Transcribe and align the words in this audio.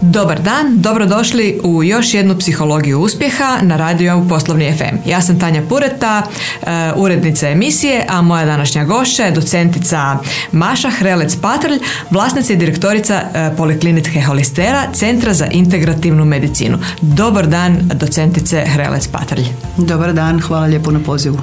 Dobar 0.00 0.42
dan, 0.42 0.80
dobrodošli 0.80 1.60
u 1.62 1.82
još 1.82 2.14
jednu 2.14 2.38
psihologiju 2.38 3.00
uspjeha 3.00 3.58
na 3.62 3.76
radiju 3.76 4.26
Poslovni 4.28 4.72
FM. 4.78 5.08
Ja 5.10 5.20
sam 5.20 5.40
Tanja 5.40 5.62
Pureta, 5.68 6.22
e, 6.22 6.92
urednica 6.96 7.48
emisije, 7.48 8.06
a 8.08 8.22
moja 8.22 8.44
današnja 8.44 8.84
gošća 8.84 9.22
je 9.22 9.30
docentica 9.30 10.18
Maša 10.52 10.90
Hrelec-Patrlj, 11.00 11.78
vlasnica 12.10 12.52
i 12.52 12.56
direktorica 12.56 13.14
e, 13.14 13.50
Poliklinitke 13.56 14.20
Holistera, 14.20 14.82
Centra 14.92 15.34
za 15.34 15.46
integrativnu 15.50 16.24
medicinu. 16.24 16.78
Dobar 17.00 17.46
dan, 17.46 17.90
docentice 17.94 18.64
Hrelec-Patrlj. 18.76 19.46
Dobar 19.76 20.12
dan, 20.12 20.40
hvala 20.40 20.66
lijepo 20.66 20.90
na 20.90 21.00
pozivu. 21.00 21.38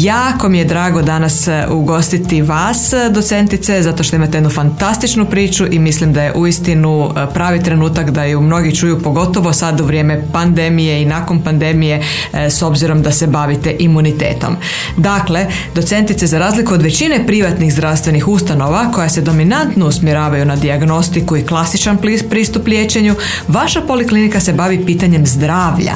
Jako 0.00 0.48
mi 0.48 0.58
je 0.58 0.64
drago 0.64 1.02
danas 1.02 1.48
e, 1.48 1.66
ugostiti 1.70 2.42
vas, 2.42 2.92
docentice, 3.10 3.82
zato 3.82 4.02
što 4.02 4.16
imate 4.16 4.36
jednu 4.36 4.50
fantastičnu 4.50 5.26
priču 5.26 5.66
i 5.70 5.78
mislim 5.78 6.12
da 6.12 6.22
je 6.22 6.32
uistinu 6.34 7.10
pravi 7.34 7.41
trenutak 7.62 8.10
da 8.10 8.24
ju 8.24 8.40
mnogi 8.40 8.76
čuju, 8.76 9.02
pogotovo 9.02 9.52
sad 9.52 9.80
u 9.80 9.84
vrijeme 9.84 10.24
pandemije 10.32 11.02
i 11.02 11.06
nakon 11.06 11.42
pandemije 11.42 12.02
e, 12.32 12.50
s 12.50 12.62
obzirom 12.62 13.02
da 13.02 13.12
se 13.12 13.26
bavite 13.26 13.76
imunitetom. 13.78 14.56
Dakle, 14.96 15.46
docentice 15.74 16.26
za 16.26 16.38
razliku 16.38 16.74
od 16.74 16.82
većine 16.82 17.26
privatnih 17.26 17.72
zdravstvenih 17.72 18.28
ustanova 18.28 18.92
koja 18.92 19.08
se 19.08 19.20
dominantno 19.20 19.86
usmjeravaju 19.86 20.44
na 20.44 20.56
dijagnostiku 20.56 21.36
i 21.36 21.46
klasičan 21.46 21.98
pristup 22.30 22.66
liječenju, 22.66 23.14
vaša 23.48 23.80
poliklinika 23.80 24.40
se 24.40 24.52
bavi 24.52 24.86
pitanjem 24.86 25.26
zdravlja, 25.26 25.94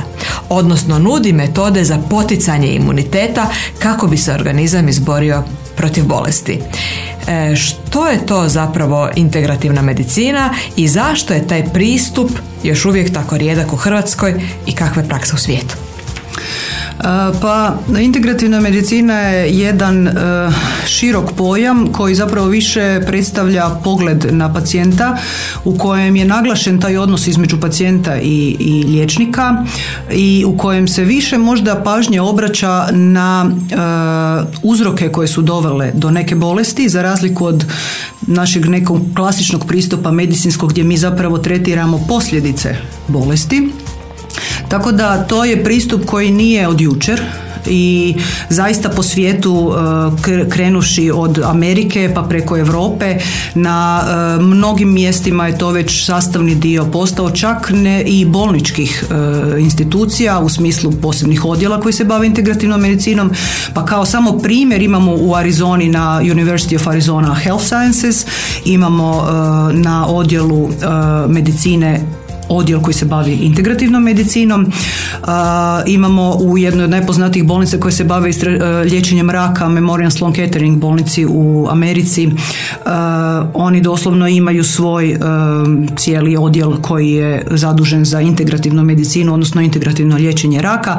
odnosno 0.48 0.98
nudi 0.98 1.32
metode 1.32 1.84
za 1.84 1.98
poticanje 2.10 2.68
imuniteta 2.68 3.46
kako 3.78 4.06
bi 4.06 4.16
se 4.16 4.32
organizam 4.32 4.88
izborio 4.88 5.42
protiv 5.76 6.06
bolesti. 6.06 6.60
E, 7.28 7.56
što 7.56 8.08
je 8.08 8.26
to 8.26 8.48
zapravo 8.48 9.10
integrativna 9.16 9.82
medicina 9.82 10.54
i 10.76 10.88
zašto 10.88 11.34
je 11.34 11.46
taj 11.46 11.64
pristup 11.72 12.30
još 12.62 12.84
uvijek 12.84 13.12
tako 13.12 13.36
rijedak 13.36 13.72
u 13.72 13.76
Hrvatskoj 13.76 14.40
i 14.66 14.72
kakva 14.72 15.02
je 15.02 15.08
praksa 15.08 15.34
u 15.34 15.38
svijetu? 15.38 15.85
Pa 17.40 17.74
integrativna 18.00 18.60
medicina 18.60 19.20
je 19.20 19.58
jedan 19.58 20.08
e, 20.08 20.12
širok 20.86 21.32
pojam 21.32 21.92
koji 21.92 22.14
zapravo 22.14 22.46
više 22.46 23.00
predstavlja 23.06 23.70
pogled 23.84 24.26
na 24.30 24.52
pacijenta 24.52 25.16
u 25.64 25.78
kojem 25.78 26.16
je 26.16 26.24
naglašen 26.24 26.80
taj 26.80 26.96
odnos 26.96 27.26
između 27.26 27.60
pacijenta 27.60 28.16
i, 28.16 28.56
i 28.58 28.84
liječnika 28.84 29.64
i 30.12 30.44
u 30.46 30.56
kojem 30.56 30.88
se 30.88 31.04
više 31.04 31.38
možda 31.38 31.82
pažnje 31.84 32.20
obraća 32.20 32.88
na 32.92 33.50
e, 33.50 33.76
uzroke 34.62 35.08
koje 35.08 35.28
su 35.28 35.42
dovele 35.42 35.90
do 35.94 36.10
neke 36.10 36.34
bolesti 36.34 36.88
za 36.88 37.02
razliku 37.02 37.46
od 37.46 37.64
našeg 38.26 38.66
nekog 38.66 39.00
klasičnog 39.16 39.66
pristupa 39.66 40.10
medicinskog 40.10 40.70
gdje 40.70 40.84
mi 40.84 40.96
zapravo 40.96 41.38
tretiramo 41.38 42.04
posljedice 42.08 42.76
bolesti 43.08 43.72
tako 44.68 44.92
da 44.92 45.24
to 45.24 45.44
je 45.44 45.64
pristup 45.64 46.04
koji 46.04 46.30
nije 46.30 46.68
od 46.68 46.80
jučer 46.80 47.22
i 47.68 48.14
zaista 48.48 48.88
po 48.88 49.02
svijetu 49.02 49.72
e, 50.28 50.50
krenuši 50.50 51.10
od 51.14 51.40
Amerike 51.44 52.12
pa 52.14 52.22
preko 52.22 52.58
Europe. 52.58 53.18
Na 53.54 54.02
e, 54.02 54.42
mnogim 54.42 54.92
mjestima 54.92 55.46
je 55.46 55.58
to 55.58 55.70
već 55.70 56.04
sastavni 56.04 56.54
dio 56.54 56.84
postao 56.84 57.30
čak 57.30 57.70
ne 57.74 58.02
i 58.02 58.24
bolničkih 58.24 59.04
e, 59.10 59.60
institucija 59.60 60.40
u 60.40 60.48
smislu 60.48 60.92
posebnih 61.02 61.44
odjela 61.44 61.80
koji 61.80 61.92
se 61.92 62.04
bave 62.04 62.26
integrativnom 62.26 62.80
medicinom. 62.80 63.30
Pa 63.74 63.84
kao 63.84 64.06
samo 64.06 64.38
primjer 64.38 64.82
imamo 64.82 65.16
u 65.18 65.34
Arizoni 65.34 65.88
na 65.88 66.20
University 66.22 66.76
of 66.76 66.86
Arizona 66.86 67.34
Health 67.34 67.64
Sciences 67.64 68.26
imamo 68.64 69.26
na 69.72 70.06
odjelu 70.06 70.68
medicine 71.28 72.00
odjel 72.48 72.80
koji 72.80 72.94
se 72.94 73.04
bavi 73.04 73.32
integrativnom 73.32 74.02
medicinom. 74.02 74.72
imamo 75.86 76.36
u 76.40 76.58
jednoj 76.58 76.84
od 76.84 76.90
najpoznatijih 76.90 77.44
bolnica 77.46 77.78
koje 77.78 77.92
se 77.92 78.04
bave 78.04 78.30
e, 78.30 78.58
liječenjem 78.84 79.30
raka 79.30 79.68
Memorial 79.68 80.10
Sloan 80.10 80.32
Kettering 80.32 80.78
bolnici 80.78 81.26
u 81.28 81.66
Americi. 81.70 82.30
oni 83.54 83.80
doslovno 83.80 84.28
imaju 84.28 84.64
svoj 84.64 85.10
e, 85.10 85.18
cijeli 85.96 86.36
odjel 86.36 86.76
koji 86.82 87.10
je 87.10 87.46
zadužen 87.50 88.04
za 88.04 88.20
integrativnu 88.20 88.82
medicinu, 88.84 89.34
odnosno 89.34 89.60
integrativno 89.60 90.16
liječenje 90.16 90.62
raka. 90.62 90.98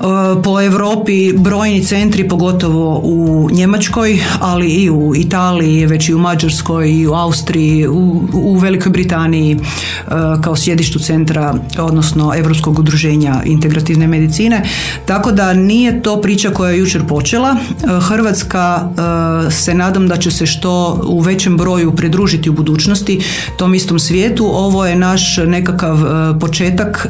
E, 0.00 0.42
po 0.42 0.60
Europi 0.60 1.32
brojni 1.32 1.84
centri, 1.84 2.28
pogotovo 2.28 3.00
u 3.04 3.48
Njemačkoj, 3.52 4.18
ali 4.40 4.68
i 4.68 4.90
u 4.90 5.14
Italiji, 5.16 5.86
već 5.86 6.08
i 6.08 6.14
u 6.14 6.18
Mađarskoj, 6.18 6.90
i 6.90 7.06
u 7.06 7.12
Austriji, 7.12 7.88
u, 7.88 8.28
u 8.32 8.56
Velikoj 8.56 8.92
Britaniji 8.92 9.56
e, 9.56 10.10
kao 10.42 10.56
sjedištu 10.56 10.98
centra, 10.98 11.54
odnosno 11.78 12.32
Europskog 12.36 12.78
udruženja 12.78 13.42
integrativne 13.44 14.06
medicine. 14.06 14.62
Tako 15.06 15.32
da 15.32 15.52
nije 15.52 16.02
to 16.02 16.20
priča 16.20 16.50
koja 16.50 16.70
je 16.70 16.78
jučer 16.78 17.02
počela. 17.08 17.56
E, 17.56 18.00
Hrvatska 18.00 18.88
se 19.50 19.74
nadam 19.74 20.08
da 20.08 20.16
će 20.16 20.30
se 20.30 20.46
što 20.46 21.00
u 21.06 21.20
većem 21.20 21.56
broju 21.56 21.96
pridružiti 21.96 22.50
u 22.50 22.52
budućnosti 22.52 23.20
tom 23.58 23.74
istom 23.74 23.98
svijetu. 23.98 24.46
Ovo 24.52 24.86
je 24.86 24.96
naš 24.96 25.36
nekakav 25.36 25.98
početak 26.40 27.08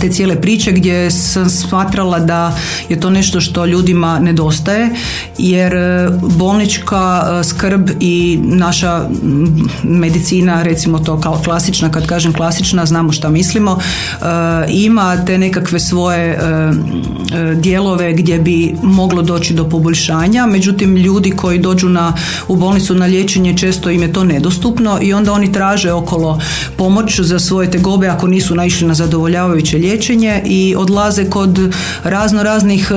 te 0.00 0.08
cijele 0.08 0.40
priče 0.40 0.72
gdje 0.72 1.10
sam 1.10 1.50
smatrala 1.50 2.18
da 2.18 2.56
je 2.88 3.00
to 3.00 3.10
nešto 3.10 3.40
što 3.40 3.66
ljudima 3.66 4.18
nedostaje 4.18 4.90
jer 5.38 5.74
e, 5.74 6.08
bolnička 6.22 7.22
e, 7.40 7.44
skrb 7.44 7.88
i 8.00 8.38
naša 8.42 9.08
medicina 9.82 10.62
recimo 10.62 10.98
to 10.98 11.20
kao 11.20 11.40
klasična 11.44 11.90
kad 11.90 12.06
kažem 12.06 12.32
klasična 12.32 12.86
znamo 12.86 13.12
šta 13.12 13.28
mislimo 13.28 13.78
ima 14.68 15.24
te 15.24 15.38
nekakve 15.38 15.80
svoje 15.80 16.38
dijelove 17.54 18.12
gdje 18.12 18.38
bi 18.38 18.74
moglo 18.82 19.22
doći 19.22 19.54
do 19.54 19.68
poboljšanja 19.68 20.46
međutim 20.46 20.96
ljudi 20.96 21.30
koji 21.30 21.58
dođu 21.58 21.88
na, 21.88 22.12
u 22.48 22.56
bolnicu 22.56 22.94
na 22.94 23.06
liječenje 23.06 23.56
često 23.58 23.90
im 23.90 24.02
je 24.02 24.12
to 24.12 24.24
nedostupno 24.24 24.98
i 25.02 25.12
onda 25.12 25.32
oni 25.32 25.52
traže 25.52 25.92
okolo 25.92 26.40
pomoć 26.76 27.20
za 27.20 27.38
svoje 27.38 27.70
tegobe 27.70 28.08
ako 28.08 28.26
nisu 28.26 28.54
naišli 28.54 28.86
na 28.86 28.94
zadovoljavajući 28.94 29.61
liječenje 29.70 30.42
i 30.44 30.74
odlaze 30.78 31.24
kod 31.30 31.58
razno 32.04 32.42
raznih 32.42 32.90
e, 32.90 32.94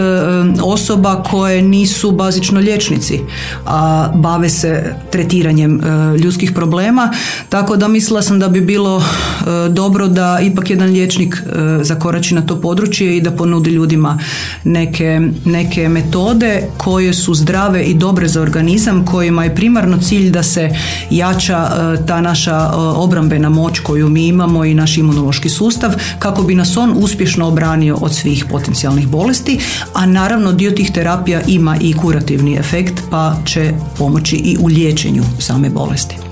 osoba 0.61 1.23
koje 1.23 1.61
nisu 1.61 2.11
bazično 2.11 2.59
liječnici, 2.59 3.19
a 3.65 4.11
bave 4.15 4.49
se 4.49 4.95
tretiranjem 5.11 5.81
e, 5.81 6.17
ljudskih 6.17 6.51
problema. 6.51 7.11
Tako 7.49 7.75
da 7.75 7.87
mislila 7.87 8.21
sam 8.21 8.39
da 8.39 8.49
bi 8.49 8.61
bilo 8.61 8.97
e, 8.97 9.69
dobro 9.69 10.07
da 10.07 10.39
ipak 10.41 10.69
jedan 10.69 10.89
liječnik 10.89 11.43
zakorači 11.81 12.35
na 12.35 12.41
to 12.41 12.61
područje 12.61 13.17
i 13.17 13.21
da 13.21 13.31
ponudi 13.31 13.69
ljudima 13.69 14.19
neke, 14.63 15.21
neke 15.45 15.89
metode 15.89 16.67
koje 16.77 17.13
su 17.13 17.33
zdrave 17.33 17.83
i 17.83 17.93
dobre 17.93 18.27
za 18.27 18.41
organizam, 18.41 19.05
kojima 19.05 19.43
je 19.43 19.55
primarno 19.55 19.97
cilj 19.97 20.29
da 20.31 20.43
se 20.43 20.69
jača 21.09 21.69
ta 22.07 22.21
naša 22.21 22.71
obrambena 22.75 23.49
moć 23.49 23.79
koju 23.79 24.09
mi 24.09 24.27
imamo 24.27 24.65
i 24.65 24.73
naš 24.73 24.97
imunološki 24.97 25.49
sustav 25.49 25.93
kako 26.19 26.43
bi 26.43 26.54
nas 26.55 26.77
on 26.77 26.93
uspješno 26.97 27.47
obranio 27.47 27.95
od 27.95 28.16
svih 28.16 28.45
potencijalnih 28.51 29.07
bolesti, 29.07 29.59
a 29.93 30.05
naravno 30.05 30.51
dio 30.51 30.71
tih 30.71 30.91
terapija 30.91 31.41
ima 31.47 31.77
i 31.81 31.93
kurativni 31.93 32.55
efekt 32.57 33.03
pa 33.11 33.35
će 33.45 33.73
pomoći 33.97 34.35
i 34.35 34.57
u 34.59 34.67
liječenju 34.67 35.23
same 35.39 35.69
bolesti. 35.69 36.24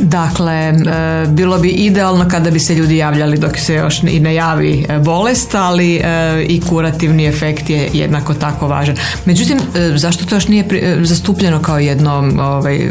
Dakle, 0.00 0.54
e, 0.54 0.74
bilo 1.28 1.58
bi 1.58 1.68
idealno 1.68 2.28
kada 2.30 2.50
bi 2.50 2.60
se 2.60 2.74
ljudi 2.74 2.96
javljali 2.96 3.38
dok 3.38 3.56
se 3.58 3.74
još 3.74 4.02
i 4.02 4.20
ne 4.20 4.34
javi 4.34 4.86
e, 4.88 4.98
bolest, 4.98 5.54
ali 5.54 5.96
e, 5.96 6.44
i 6.48 6.60
kurativni 6.60 7.26
efekt 7.26 7.70
je 7.70 7.90
jednako 7.92 8.34
tako 8.34 8.68
važan. 8.68 8.96
Međutim, 9.24 9.58
zašto 9.94 10.24
to 10.24 10.34
još 10.34 10.48
nije 10.48 10.64
zastupljeno 11.02 11.62
kao 11.62 11.78
jedno 11.78 12.32
ovaj, 12.38 12.90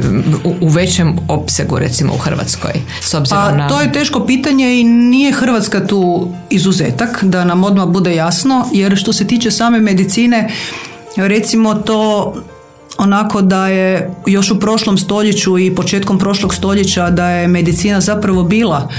u 0.62 0.68
većem 0.68 1.16
opsegu 1.28 1.80
recimo 1.80 2.14
u 2.14 2.18
Hrvatskoj? 2.18 2.72
S 3.02 3.14
obzirom 3.14 3.58
pa, 3.58 3.68
To 3.68 3.82
je 3.82 3.92
teško 3.92 4.26
pitanje 4.26 4.80
i 4.80 4.84
nije 4.84 5.32
Hrvatska 5.32 5.88
tu 5.88 6.32
izuzetak, 6.50 7.24
da 7.24 7.46
nam 7.46 7.64
odmah 7.64 7.88
bude 7.88 8.16
jasno, 8.16 8.70
jer 8.74 8.98
što 8.98 9.14
se 9.14 9.28
tiče 9.28 9.52
same 9.52 9.80
medicine, 9.80 10.50
recimo 11.16 11.76
to 11.76 12.34
onako 12.98 13.42
da 13.42 13.68
je 13.68 14.16
još 14.26 14.52
u 14.52 14.60
prošlom 14.60 14.98
stoljeću 14.98 15.60
i 15.60 15.76
početkom 15.76 16.20
prošlog 16.20 16.56
stoljeća 16.56 17.10
da 17.10 17.30
je 17.30 17.48
medicina 17.48 18.02
zapravo 18.02 18.44
bila 18.44 18.90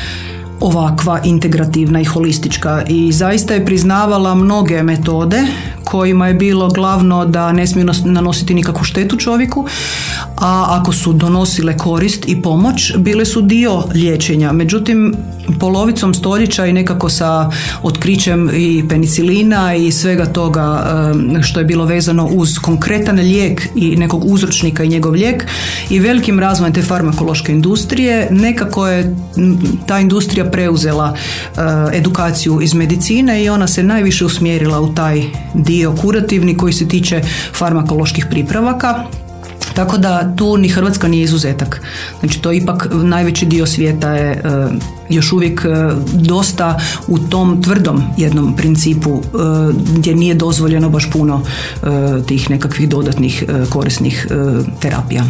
ovakva 0.60 1.20
integrativna 1.24 2.00
i 2.00 2.04
holistička 2.04 2.82
i 2.88 3.12
zaista 3.12 3.54
je 3.54 3.64
priznavala 3.64 4.34
mnoge 4.34 4.82
metode 4.82 5.42
kojima 5.84 6.28
je 6.28 6.34
bilo 6.34 6.68
glavno 6.68 7.24
da 7.24 7.52
ne 7.52 7.66
smiju 7.66 7.86
nanositi 8.04 8.54
nikakvu 8.54 8.84
štetu 8.84 9.16
čovjeku, 9.16 9.66
a 10.36 10.66
ako 10.68 10.92
su 10.92 11.12
donosile 11.12 11.76
korist 11.76 12.28
i 12.28 12.42
pomoć, 12.42 12.92
bile 12.96 13.24
su 13.24 13.40
dio 13.40 13.82
liječenja. 13.94 14.52
Međutim, 14.52 15.14
polovicom 15.60 16.14
stoljeća 16.14 16.66
i 16.66 16.72
nekako 16.72 17.08
sa 17.08 17.50
otkrićem 17.82 18.50
i 18.54 18.84
penicilina 18.88 19.74
i 19.74 19.92
svega 19.92 20.26
toga 20.26 20.84
što 21.42 21.60
je 21.60 21.64
bilo 21.64 21.84
vezano 21.84 22.26
uz 22.26 22.58
konkretan 22.58 23.16
lijek 23.16 23.68
i 23.74 23.96
nekog 23.96 24.24
uzročnika 24.24 24.84
i 24.84 24.88
njegov 24.88 25.12
lijek 25.12 25.46
i 25.90 25.98
velikim 25.98 26.40
razvojem 26.40 26.74
te 26.74 26.82
farmakološke 26.82 27.52
industrije 27.52 28.28
nekako 28.30 28.88
je 28.88 29.16
ta 29.86 29.98
industrija 29.98 30.49
preuzela 30.50 31.14
edukaciju 31.92 32.60
iz 32.62 32.74
medicine 32.74 33.44
i 33.44 33.48
ona 33.48 33.66
se 33.66 33.82
najviše 33.82 34.24
usmjerila 34.24 34.80
u 34.80 34.94
taj 34.94 35.22
dio 35.54 35.94
kurativni 36.00 36.56
koji 36.56 36.72
se 36.72 36.88
tiče 36.88 37.22
farmakoloških 37.52 38.26
pripravaka 38.30 39.04
tako 39.74 39.98
da 39.98 40.36
tu 40.36 40.56
ni 40.56 40.68
Hrvatska 40.68 41.08
nije 41.08 41.24
izuzetak. 41.24 41.82
Znači 42.20 42.42
to 42.42 42.52
ipak 42.52 42.88
najveći 42.92 43.46
dio 43.46 43.66
svijeta 43.66 44.12
je 44.12 44.30
e, 44.32 44.40
još 45.08 45.32
uvijek 45.32 45.64
e, 45.64 45.68
dosta 46.12 46.80
u 47.08 47.18
tom 47.18 47.62
tvrdom 47.62 48.02
jednom 48.16 48.56
principu 48.56 49.10
e, 49.10 49.38
gdje 49.96 50.14
nije 50.14 50.34
dozvoljeno 50.34 50.90
baš 50.90 51.10
puno 51.10 51.42
tih 52.26 52.50
nekakvih 52.50 52.88
dodatnih 52.88 53.44
korisnih 53.70 54.26
terapija. 54.80 55.24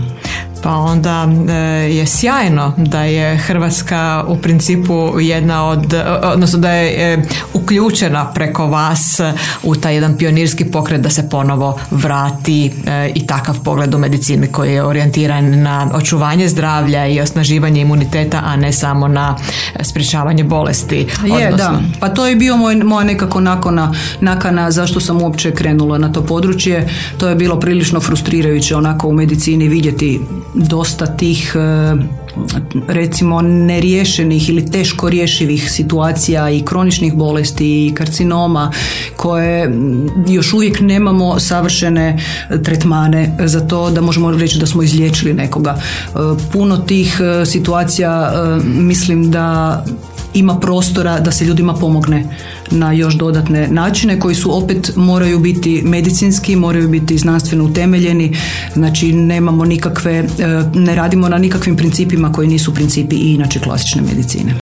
Pa 0.62 0.70
onda 0.70 1.28
e, 1.48 1.54
je 1.94 2.06
sjajno 2.06 2.72
da 2.76 3.02
je 3.02 3.36
Hrvatska 3.36 4.24
u 4.28 4.36
principu 4.36 5.20
jedna 5.20 5.64
od, 5.68 5.92
e, 5.92 6.04
odnosno 6.22 6.58
da 6.58 6.70
je 6.70 7.12
e, 7.12 7.22
uključena 7.54 8.32
preko 8.32 8.66
vas 8.66 9.20
u 9.62 9.76
taj 9.76 9.94
jedan 9.94 10.16
pionirski 10.16 10.64
pokret 10.64 11.00
da 11.00 11.10
se 11.10 11.28
ponovo 11.28 11.78
vrati 11.90 12.72
i 13.14 13.26
takav 13.26 13.60
pogled 13.64 13.94
u 13.94 13.98
medicini 13.98 14.46
koji 14.46 14.72
je 14.72 14.84
orijentiran 14.84 15.62
na 15.62 15.90
očuvanje 15.94 16.48
zdravlja 16.48 17.06
i 17.06 17.20
osnaživanje 17.20 17.80
imuniteta, 17.80 18.42
a 18.44 18.56
ne 18.56 18.72
samo 18.72 19.08
na 19.08 19.36
sprječavanje 19.80 20.44
bolesti. 20.44 21.06
Je, 21.40 21.52
da. 21.52 21.80
Pa 22.00 22.08
to 22.08 22.26
je 22.26 22.36
bio 22.36 22.56
moj, 22.56 22.74
moja 22.74 23.04
nekako 23.04 23.40
nakona, 23.40 23.94
nakana 24.20 24.70
zašto 24.70 25.00
sam 25.00 25.22
uopće 25.22 25.50
krenula 25.50 25.98
na 25.98 26.12
to 26.12 26.22
područje. 26.22 26.88
To 27.18 27.28
je 27.28 27.34
bilo 27.34 27.60
prilično 27.60 28.00
frustrirajuće 28.00 28.76
onako 28.76 29.08
u 29.08 29.12
medicini 29.12 29.68
vidjeti 29.68 30.20
dosta 30.54 31.06
tih 31.06 31.56
e, 31.56 31.94
recimo 32.88 33.42
neriješenih 33.42 34.48
ili 34.48 34.70
teško 34.70 35.10
rješivih 35.10 35.70
situacija 35.72 36.50
i 36.50 36.62
kroničnih 36.64 37.14
bolesti 37.14 37.86
i 37.86 37.94
karcinoma 37.94 38.72
koje 39.16 39.74
još 40.28 40.52
uvijek 40.52 40.80
nemamo 40.80 41.38
savršene 41.40 42.18
tretmane 42.64 43.36
za 43.44 43.60
to 43.60 43.90
da 43.90 44.00
možemo 44.00 44.30
reći 44.30 44.58
da 44.58 44.66
smo 44.66 44.82
izliječili 44.82 45.34
nekoga. 45.34 45.76
E, 45.80 46.10
puno 46.52 46.76
tih 46.76 47.20
e, 47.20 47.46
situacija 47.46 48.32
mislim 48.64 49.30
da 49.30 49.84
ima 50.34 50.60
prostora 50.60 51.20
da 51.20 51.32
se 51.32 51.44
ljudima 51.44 51.74
pomogne 51.74 52.36
na 52.70 52.92
još 52.92 53.14
dodatne 53.14 53.68
načine 53.68 54.20
koji 54.20 54.34
su 54.34 54.56
opet 54.56 54.92
moraju 54.96 55.38
biti 55.38 55.82
medicinski, 55.84 56.56
moraju 56.56 56.88
biti 56.88 57.18
znanstveno 57.18 57.64
utemeljeni, 57.64 58.36
znači 58.74 59.12
nemamo 59.12 59.64
nikakve, 59.64 60.12
e, 60.12 60.24
ne 60.74 60.94
radimo 60.94 61.28
na 61.28 61.38
nikakvim 61.38 61.76
principima 61.76 62.32
koji 62.32 62.48
nisu 62.48 62.74
principi 62.74 63.16
i 63.16 63.34
inače 63.34 63.60
klasične 63.60 64.02
medicine. 64.02 64.69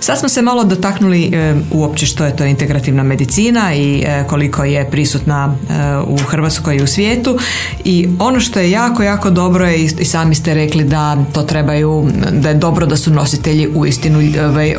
Sad 0.00 0.18
smo 0.18 0.28
se 0.28 0.42
malo 0.42 0.64
dotaknuli 0.64 1.24
e, 1.24 1.54
uopće 1.70 2.06
što 2.06 2.24
je 2.24 2.36
to 2.36 2.44
integrativna 2.44 3.02
medicina 3.02 3.74
i 3.74 4.02
e, 4.06 4.24
koliko 4.28 4.64
je 4.64 4.90
prisutna 4.90 5.54
e, 5.54 5.72
u 6.06 6.16
Hrvatskoj 6.16 6.76
i 6.76 6.82
u 6.82 6.86
svijetu 6.86 7.38
i 7.84 8.08
ono 8.18 8.40
što 8.40 8.60
je 8.60 8.70
jako, 8.70 9.02
jako 9.02 9.30
dobro 9.30 9.66
je 9.66 9.84
i 9.84 10.04
sami 10.04 10.34
ste 10.34 10.54
rekli 10.54 10.84
da 10.84 11.24
to 11.32 11.42
trebaju, 11.42 12.08
da 12.32 12.48
je 12.48 12.54
dobro 12.54 12.86
da 12.86 12.96
su 12.96 13.10
nositelji 13.10 13.68
uistinu 13.74 14.20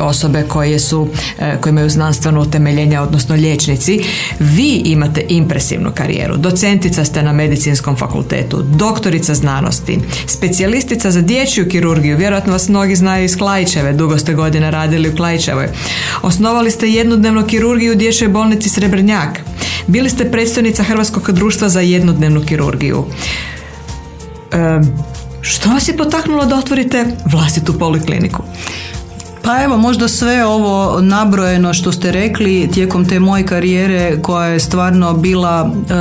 osobe 0.00 0.44
koje 0.48 0.78
su, 0.78 1.08
koje 1.60 1.70
imaju 1.70 1.90
znanstveno 1.90 2.40
utemeljenje, 2.40 3.00
odnosno 3.00 3.34
liječnici. 3.34 4.04
Vi 4.38 4.82
imate 4.84 5.24
impresivnu 5.28 5.90
karijeru. 5.94 6.36
Docentica 6.36 7.04
ste 7.04 7.22
na 7.22 7.32
medicinskom 7.32 7.96
fakultetu, 7.96 8.62
doktorica 8.62 9.34
znanosti, 9.34 9.98
specijalistica 10.26 11.10
za 11.10 11.20
dječju 11.20 11.68
kirurgiju, 11.68 12.16
vjerojatno 12.16 12.52
vas 12.52 12.68
mnogi 12.68 12.96
znaju 12.96 13.24
iz 13.24 13.36
Klajčeve, 13.36 13.92
dugo 13.92 14.18
ste 14.18 14.34
godine 14.34 14.70
radili 14.70 15.11
u 15.12 15.16
Klajčevoj. 15.16 15.68
Osnovali 16.22 16.70
ste 16.70 16.90
jednodnevnu 16.90 17.46
kirurgiju 17.46 17.92
u 17.92 17.96
dječjoj 17.96 18.28
bolnici 18.28 18.68
Srebrnjak. 18.68 19.40
Bili 19.86 20.10
ste 20.10 20.30
predstavnica 20.30 20.82
Hrvatskog 20.82 21.32
društva 21.32 21.68
za 21.68 21.80
jednodnevnu 21.80 22.42
kirurgiju. 22.46 23.04
E, 24.52 24.80
što 25.40 25.70
vas 25.70 25.88
je 25.88 25.96
potaknulo 25.96 26.44
da 26.46 26.56
otvorite 26.56 27.06
vlastitu 27.32 27.78
polikliniku? 27.78 28.42
Pa 29.42 29.62
evo, 29.62 29.76
možda 29.76 30.08
sve 30.08 30.46
ovo 30.46 31.00
nabrojeno 31.00 31.74
što 31.74 31.92
ste 31.92 32.12
rekli 32.12 32.68
tijekom 32.72 33.08
te 33.08 33.20
moje 33.20 33.46
karijere 33.46 34.22
koja 34.22 34.46
je 34.46 34.60
stvarno 34.60 35.12
bila, 35.12 35.70
e, 35.90 35.94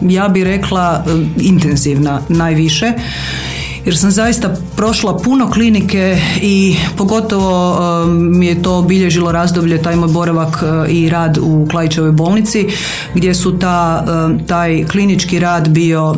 ja 0.00 0.28
bi 0.28 0.44
rekla, 0.44 1.04
e, 1.06 1.10
intenzivna 1.40 2.20
najviše 2.28 2.92
jer 3.84 3.96
sam 3.96 4.10
zaista 4.10 4.54
prošla 4.76 5.16
puno 5.16 5.50
klinike 5.50 6.18
i 6.42 6.76
pogotovo 6.96 7.78
um, 8.04 8.38
mi 8.38 8.46
je 8.46 8.62
to 8.62 8.76
obilježilo 8.76 9.32
razdoblje 9.32 9.82
taj 9.82 9.96
moj 9.96 10.08
boravak 10.08 10.62
uh, 10.62 10.92
i 10.92 11.08
rad 11.08 11.38
u 11.38 11.66
Klajčevoj 11.70 12.12
bolnici 12.12 12.66
gdje 13.14 13.34
su 13.34 13.58
ta, 13.58 14.04
um, 14.26 14.46
taj 14.46 14.84
klinički 14.84 15.38
rad 15.38 15.68
bio 15.68 16.10
uh, 16.10 16.16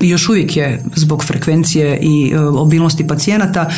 još 0.00 0.28
uvijek 0.28 0.56
je 0.56 0.82
zbog 0.94 1.24
frekvencije 1.24 1.98
i 2.02 2.34
uh, 2.34 2.60
obilnosti 2.60 3.06
pacijenata 3.06 3.70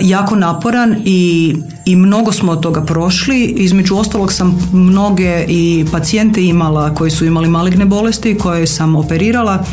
jako 0.00 0.36
naporan 0.36 0.96
i, 1.04 1.54
i 1.84 1.96
mnogo 1.96 2.32
smo 2.32 2.52
od 2.52 2.60
toga 2.60 2.84
prošli. 2.84 3.44
Između 3.44 3.96
ostalog 3.96 4.32
sam 4.32 4.70
mnoge 4.72 5.44
i 5.48 5.84
pacijente 5.92 6.44
imala 6.44 6.94
koji 6.94 7.10
su 7.10 7.24
imali 7.24 7.48
maligne 7.48 7.84
bolesti 7.84 8.38
koje 8.38 8.66
sam 8.66 8.96
operirala 8.96 9.64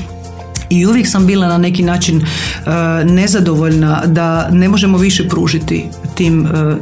i 0.69 0.85
uvijek 0.85 1.07
sam 1.07 1.27
bila 1.27 1.47
na 1.47 1.57
neki 1.57 1.83
način 1.83 2.17
uh, 2.17 3.11
nezadovoljna 3.11 4.01
da 4.05 4.49
ne 4.51 4.69
možemo 4.69 4.97
više 4.97 5.29
pružiti 5.29 5.85
tim 6.15 6.45
uh, 6.45 6.77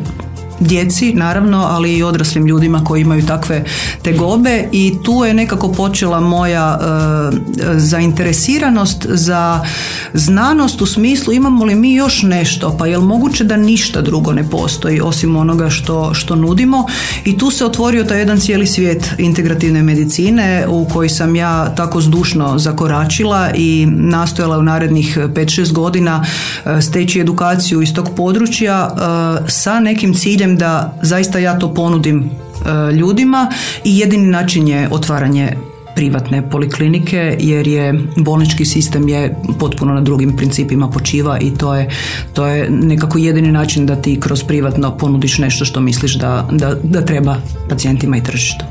djeci 0.60 1.14
naravno, 1.14 1.68
ali 1.70 1.98
i 1.98 2.04
odraslim 2.04 2.46
ljudima 2.46 2.84
koji 2.84 3.02
imaju 3.02 3.26
takve 3.26 3.64
tegobe. 4.02 4.68
I 4.72 4.94
tu 5.04 5.26
je 5.26 5.34
nekako 5.34 5.72
počela 5.72 6.20
moja 6.20 6.80
e, 6.80 7.80
zainteresiranost 7.80 9.06
za 9.10 9.66
znanost 10.14 10.82
u 10.82 10.86
smislu 10.86 11.34
imamo 11.34 11.66
li 11.66 11.76
mi 11.76 11.94
još 11.94 12.24
nešto, 12.24 12.76
pa 12.78 12.88
je 12.88 12.98
li 12.98 13.06
moguće 13.06 13.44
da 13.44 13.58
ništa 13.58 14.02
drugo 14.02 14.34
ne 14.34 14.50
postoji 14.50 15.02
osim 15.02 15.36
onoga 15.36 15.70
što, 15.70 16.14
što 16.14 16.36
nudimo. 16.36 16.86
I 17.26 17.38
tu 17.38 17.52
se 17.52 17.66
otvorio 17.66 18.04
taj 18.04 18.20
jedan 18.20 18.40
cijeli 18.40 18.68
svijet 18.68 19.12
integrativne 19.18 19.84
medicine 19.84 20.68
u 20.68 20.86
koji 20.86 21.10
sam 21.10 21.36
ja 21.36 21.76
tako 21.76 22.02
zdušno 22.02 22.58
zakoračila 22.58 23.52
i 23.56 23.86
nastojala 23.90 24.58
u 24.58 24.64
narednih 24.64 25.18
5-6 25.18 25.74
godina 25.74 26.26
e, 26.66 26.82
steći 26.82 27.20
edukaciju 27.20 27.82
iz 27.82 27.94
tog 27.94 28.10
područja 28.16 28.90
e, 28.90 29.50
sa 29.50 29.80
nekim 29.80 30.14
ciljem 30.14 30.43
da 30.48 30.94
zaista 31.02 31.40
ja 31.40 31.60
to 31.60 31.74
ponudim 31.74 32.20
e, 32.20 32.92
ljudima 32.92 33.52
i 33.84 34.00
jedini 34.00 34.28
način 34.28 34.68
je 34.68 34.88
otvaranje 34.92 35.54
privatne 35.96 36.50
poliklinike 36.50 37.38
jer 37.40 37.68
je 37.68 37.94
bolnički 38.18 38.66
sistem 38.66 39.10
je 39.10 39.36
potpuno 39.60 39.94
na 39.94 40.02
drugim 40.02 40.36
principima 40.38 40.90
počiva 40.90 41.40
i 41.40 41.54
to 41.54 41.76
je, 41.76 41.90
to 42.34 42.48
je 42.48 42.70
nekako 42.70 43.18
jedini 43.18 43.52
način 43.52 43.86
da 43.86 43.96
ti 43.96 44.20
kroz 44.20 44.44
privatno 44.44 44.98
ponudiš 44.98 45.38
nešto 45.38 45.66
što 45.66 45.82
misliš 45.82 46.16
da, 46.16 46.48
da, 46.52 46.76
da 46.84 47.06
treba 47.06 47.38
pacijentima 47.70 48.18
i 48.18 48.24
tržištu. 48.24 48.66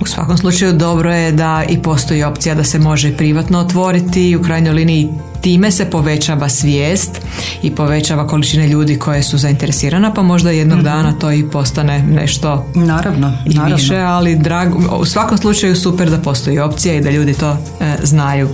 U 0.00 0.06
svakom 0.06 0.38
slučaju 0.38 0.72
dobro 0.72 1.14
je 1.14 1.32
da 1.32 1.64
i 1.68 1.82
postoji 1.82 2.24
opcija 2.24 2.54
da 2.54 2.64
se 2.64 2.78
može 2.78 3.16
privatno 3.16 3.58
otvoriti 3.58 4.30
i 4.30 4.36
u 4.36 4.42
krajnjoj 4.42 4.74
liniji 4.74 5.08
time 5.40 5.70
se 5.70 5.84
povećava 5.90 6.48
svijest 6.48 7.20
i 7.62 7.70
povećava 7.70 8.26
količine 8.26 8.68
ljudi 8.68 8.98
koje 8.98 9.22
su 9.22 9.38
zainteresirana 9.38 10.14
pa 10.14 10.22
možda 10.22 10.50
jednog 10.50 10.78
mhm. 10.78 10.84
dana 10.84 11.12
to 11.12 11.32
i 11.32 11.50
postane 11.50 12.02
nešto 12.02 12.66
naravno, 12.74 13.32
i 13.46 13.54
naravno. 13.54 13.76
više, 13.76 13.96
ali 13.96 14.36
drago, 14.36 14.98
u 14.98 15.04
svakom 15.04 15.38
slučaju 15.38 15.76
super 15.76 16.10
da 16.10 16.18
postoji 16.18 16.58
opcija 16.58 16.94
i 16.94 17.00
da 17.00 17.10
ljudi 17.10 17.34
to 17.34 17.50
e, 17.80 17.96
znaju. 18.02 18.48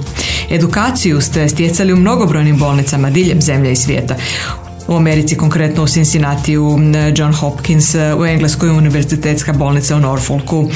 Edukaciju 0.51 1.21
ste 1.21 1.49
stjecali 1.49 1.93
u 1.93 1.97
mnogobrojnim 1.97 2.59
bolnicama 2.59 3.11
diljem 3.11 3.43
zemlje 3.43 3.73
i 3.73 3.77
svijeta. 3.77 4.15
U 4.89 4.95
Americi, 4.95 5.37
konkretno 5.37 5.85
u 5.85 5.87
Cincinnati, 5.87 6.59
u 6.59 6.79
John 7.17 7.33
Hopkins, 7.33 7.95
u 8.19 8.27
Engleskoj 8.27 8.71
univerzitetska 8.71 9.53
bolnica 9.53 9.97
u 9.97 10.01
Norfolku, 10.01 10.71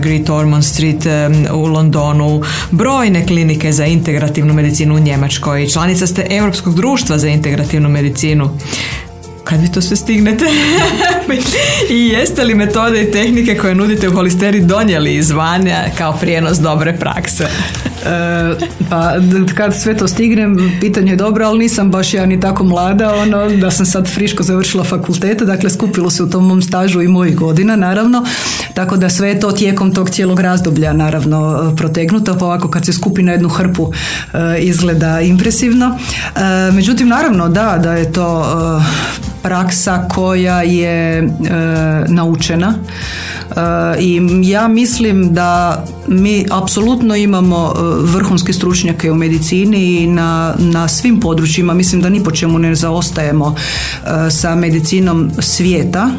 Great 0.00 0.30
Ormond 0.30 0.64
Street 0.64 1.06
u 1.52 1.66
Londonu, 1.66 2.42
brojne 2.70 3.26
klinike 3.26 3.72
za 3.72 3.86
integrativnu 3.86 4.54
medicinu 4.54 4.94
u 4.94 4.98
Njemačkoj, 4.98 5.68
članica 5.68 6.06
ste 6.06 6.26
Europskog 6.30 6.74
društva 6.74 7.18
za 7.18 7.28
integrativnu 7.28 7.88
medicinu. 7.88 8.50
Kad 9.44 9.60
vi 9.60 9.72
to 9.72 9.82
sve 9.82 9.96
stignete? 9.96 10.44
I 11.90 12.08
jeste 12.08 12.44
li 12.44 12.54
metode 12.54 13.02
i 13.02 13.10
tehnike 13.10 13.56
koje 13.56 13.74
nudite 13.74 14.08
u 14.08 14.12
holisteri 14.12 14.60
donijeli 14.60 15.16
izvanja 15.16 15.84
kao 15.98 16.12
prijenos 16.12 16.58
dobre 16.58 16.98
prakse? 16.98 17.46
E, 18.04 18.54
pa 18.90 19.12
kad 19.54 19.74
sve 19.74 19.96
to 19.96 20.08
stignem, 20.08 20.78
pitanje 20.80 21.12
je 21.12 21.16
dobro, 21.16 21.46
ali 21.46 21.58
nisam 21.58 21.90
baš 21.90 22.14
ja 22.14 22.26
ni 22.26 22.40
tako 22.40 22.64
mlada, 22.64 23.14
ono, 23.14 23.48
da 23.48 23.70
sam 23.70 23.86
sad 23.86 24.08
friško 24.08 24.42
završila 24.42 24.84
fakulteta, 24.84 25.44
dakle 25.44 25.70
skupilo 25.70 26.10
se 26.10 26.22
u 26.22 26.30
tom 26.30 26.46
mom 26.46 26.62
stažu 26.62 27.02
i 27.02 27.08
mojih 27.08 27.36
godina, 27.36 27.76
naravno, 27.76 28.24
tako 28.74 28.96
da 28.96 29.08
sve 29.08 29.28
je 29.28 29.40
to 29.40 29.52
tijekom 29.52 29.94
tog 29.94 30.10
cijelog 30.10 30.40
razdoblja, 30.40 30.92
naravno, 30.92 31.72
protegnuto, 31.76 32.38
pa 32.38 32.44
ovako 32.44 32.70
kad 32.70 32.84
se 32.84 32.92
skupi 32.92 33.22
na 33.22 33.32
jednu 33.32 33.48
hrpu 33.48 33.92
e, 34.32 34.58
izgleda 34.60 35.20
impresivno. 35.20 35.98
E, 36.36 36.40
međutim, 36.72 37.08
naravno, 37.08 37.48
da, 37.48 37.78
da 37.82 37.92
je 37.92 38.12
to 38.12 38.44
praksa 39.46 40.08
koja 40.08 40.62
je 40.62 41.18
e, 41.18 41.28
naučena 42.08 42.74
e, 42.74 43.54
i 44.00 44.20
ja 44.42 44.68
mislim 44.68 45.34
da 45.34 45.84
mi 46.08 46.46
apsolutno 46.50 47.16
imamo 47.16 47.74
vrhunske 48.00 48.52
stručnjake 48.52 49.10
u 49.10 49.14
medicini 49.14 50.02
i 50.02 50.06
na, 50.06 50.54
na 50.58 50.88
svim 50.88 51.20
područjima 51.20 51.74
mislim 51.74 52.02
da 52.02 52.08
ni 52.08 52.24
po 52.24 52.30
čemu 52.30 52.58
ne 52.58 52.74
zaostajemo 52.74 53.54
sa 54.30 54.54
medicinom 54.54 55.30
svijeta 55.38 56.10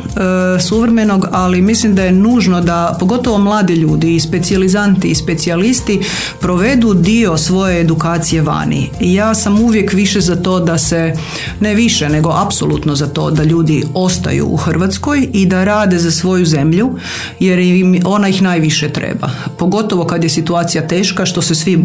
suvremenog, 0.60 1.26
ali 1.32 1.62
mislim 1.62 1.96
da 1.96 2.04
je 2.04 2.12
nužno 2.12 2.62
da 2.62 2.98
pogotovo 3.00 3.38
mladi 3.38 3.74
ljudi 3.74 4.16
i 4.16 4.20
specijalizanti 4.20 5.08
i 5.08 5.16
specijalisti 5.16 6.00
provedu 6.40 6.94
dio 6.94 7.38
svoje 7.38 7.82
edukacije 7.82 8.42
vani. 8.42 8.90
Ja 9.00 9.36
sam 9.36 9.60
uvijek 9.62 9.94
više 9.94 10.22
za 10.22 10.36
to 10.36 10.60
da 10.60 10.78
se, 10.78 11.14
ne 11.60 11.76
više, 11.76 12.10
nego 12.10 12.34
apsolutno 12.46 12.96
za 12.96 13.08
to 13.08 13.32
da 13.32 13.44
ljudi 13.44 13.84
ostaju 13.94 14.48
u 14.48 14.58
Hrvatskoj 14.58 15.30
i 15.34 15.46
da 15.46 15.64
rade 15.64 16.00
za 16.00 16.12
svoju 16.12 16.46
zemlju 16.46 16.98
jer 17.40 17.60
im 17.60 18.02
ona 18.06 18.30
ih 18.30 18.42
najviše 18.42 18.90
treba. 18.90 19.30
Pogotovo 19.58 20.06
kad 20.06 20.24
je 20.24 20.30
situacija 20.30 20.88
teška 20.88 21.26
što 21.26 21.42
se 21.42 21.56
svi 21.58 21.84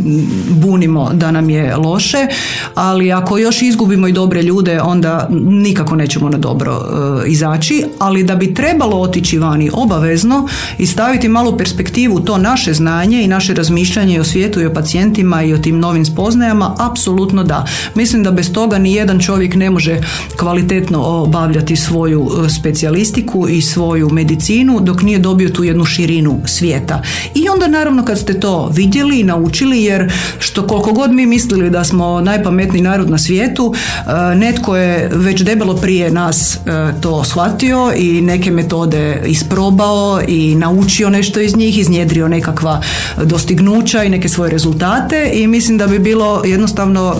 bunimo 0.50 1.11
da 1.12 1.31
nam 1.31 1.50
je 1.50 1.76
loše, 1.76 2.26
ali 2.75 3.12
ako 3.12 3.38
još 3.38 3.62
izgubimo 3.62 4.09
i 4.09 4.12
dobre 4.12 4.43
ljude 4.43 4.81
onda 4.81 5.29
nikako 5.41 5.97
nećemo 5.97 6.29
na 6.29 6.38
dobro 6.38 6.73
e, 6.73 7.29
izaći, 7.29 7.85
ali 7.99 8.25
da 8.25 8.37
bi 8.37 8.55
trebalo 8.55 8.97
otići 9.00 9.38
vani 9.38 9.71
obavezno 9.73 10.49
i 10.79 10.87
staviti 10.87 11.29
malu 11.29 11.57
perspektivu 11.57 12.21
to 12.21 12.38
naše 12.38 12.75
znanje 12.75 13.23
i 13.23 13.29
naše 13.29 13.55
razmišljanje 13.55 14.21
o 14.21 14.25
svijetu 14.25 14.61
i 14.61 14.67
o 14.67 14.73
pacijentima 14.75 15.43
i 15.43 15.55
o 15.55 15.59
tim 15.59 15.79
novim 15.79 16.05
spoznajama, 16.05 16.75
apsolutno 16.79 17.45
da. 17.45 17.67
Mislim 17.95 18.23
da 18.23 18.31
bez 18.31 18.52
toga 18.52 18.79
ni 18.79 18.95
jedan 18.95 19.21
čovjek 19.21 19.55
ne 19.55 19.71
može 19.71 20.00
kvalitetno 20.38 21.02
obavljati 21.02 21.76
svoju 21.76 22.31
e, 22.47 22.49
specijalistiku 22.49 23.49
i 23.49 23.62
svoju 23.62 24.11
medicinu 24.11 24.81
dok 24.81 25.02
nije 25.02 25.19
dobio 25.19 25.49
tu 25.49 25.64
jednu 25.64 25.85
širinu 25.85 26.41
svijeta. 26.47 27.02
I 27.35 27.49
onda 27.49 27.69
naravno 27.69 28.05
kad 28.05 28.19
ste 28.19 28.41
to 28.41 28.71
vidjeli 28.75 29.21
i 29.21 29.25
naučili 29.25 29.62
jer 29.71 30.12
što 30.38 30.66
koliko 30.66 30.92
god 30.92 31.12
mi 31.12 31.26
mislili 31.26 31.71
da 31.71 31.85
smo 31.85 32.21
najpametniji 32.21 32.83
narod 32.83 33.11
na 33.11 33.19
svijetu, 33.19 33.75
e, 33.75 34.35
netko 34.35 34.76
je 34.76 35.11
već 35.14 35.42
debelo 35.42 35.76
prije 35.76 36.11
nas 36.11 36.57
e, 36.57 36.61
to 37.00 37.25
shvatio 37.25 37.92
i 37.97 38.21
neke 38.21 38.50
metode 38.50 39.23
isprobao 39.26 40.21
i 40.28 40.54
naučio 40.54 41.11
nešto 41.11 41.40
iz 41.40 41.57
njih, 41.57 41.78
iznjedrio 41.78 42.28
nekakva 42.28 42.81
dostignuća 43.25 44.04
i 44.04 44.09
neke 44.09 44.28
svoje 44.28 44.50
rezultate 44.50 45.31
i 45.35 45.47
mislim 45.47 45.78
da 45.78 45.87
bi 45.87 45.99
bilo 45.99 46.42
jednostavno 46.45 47.16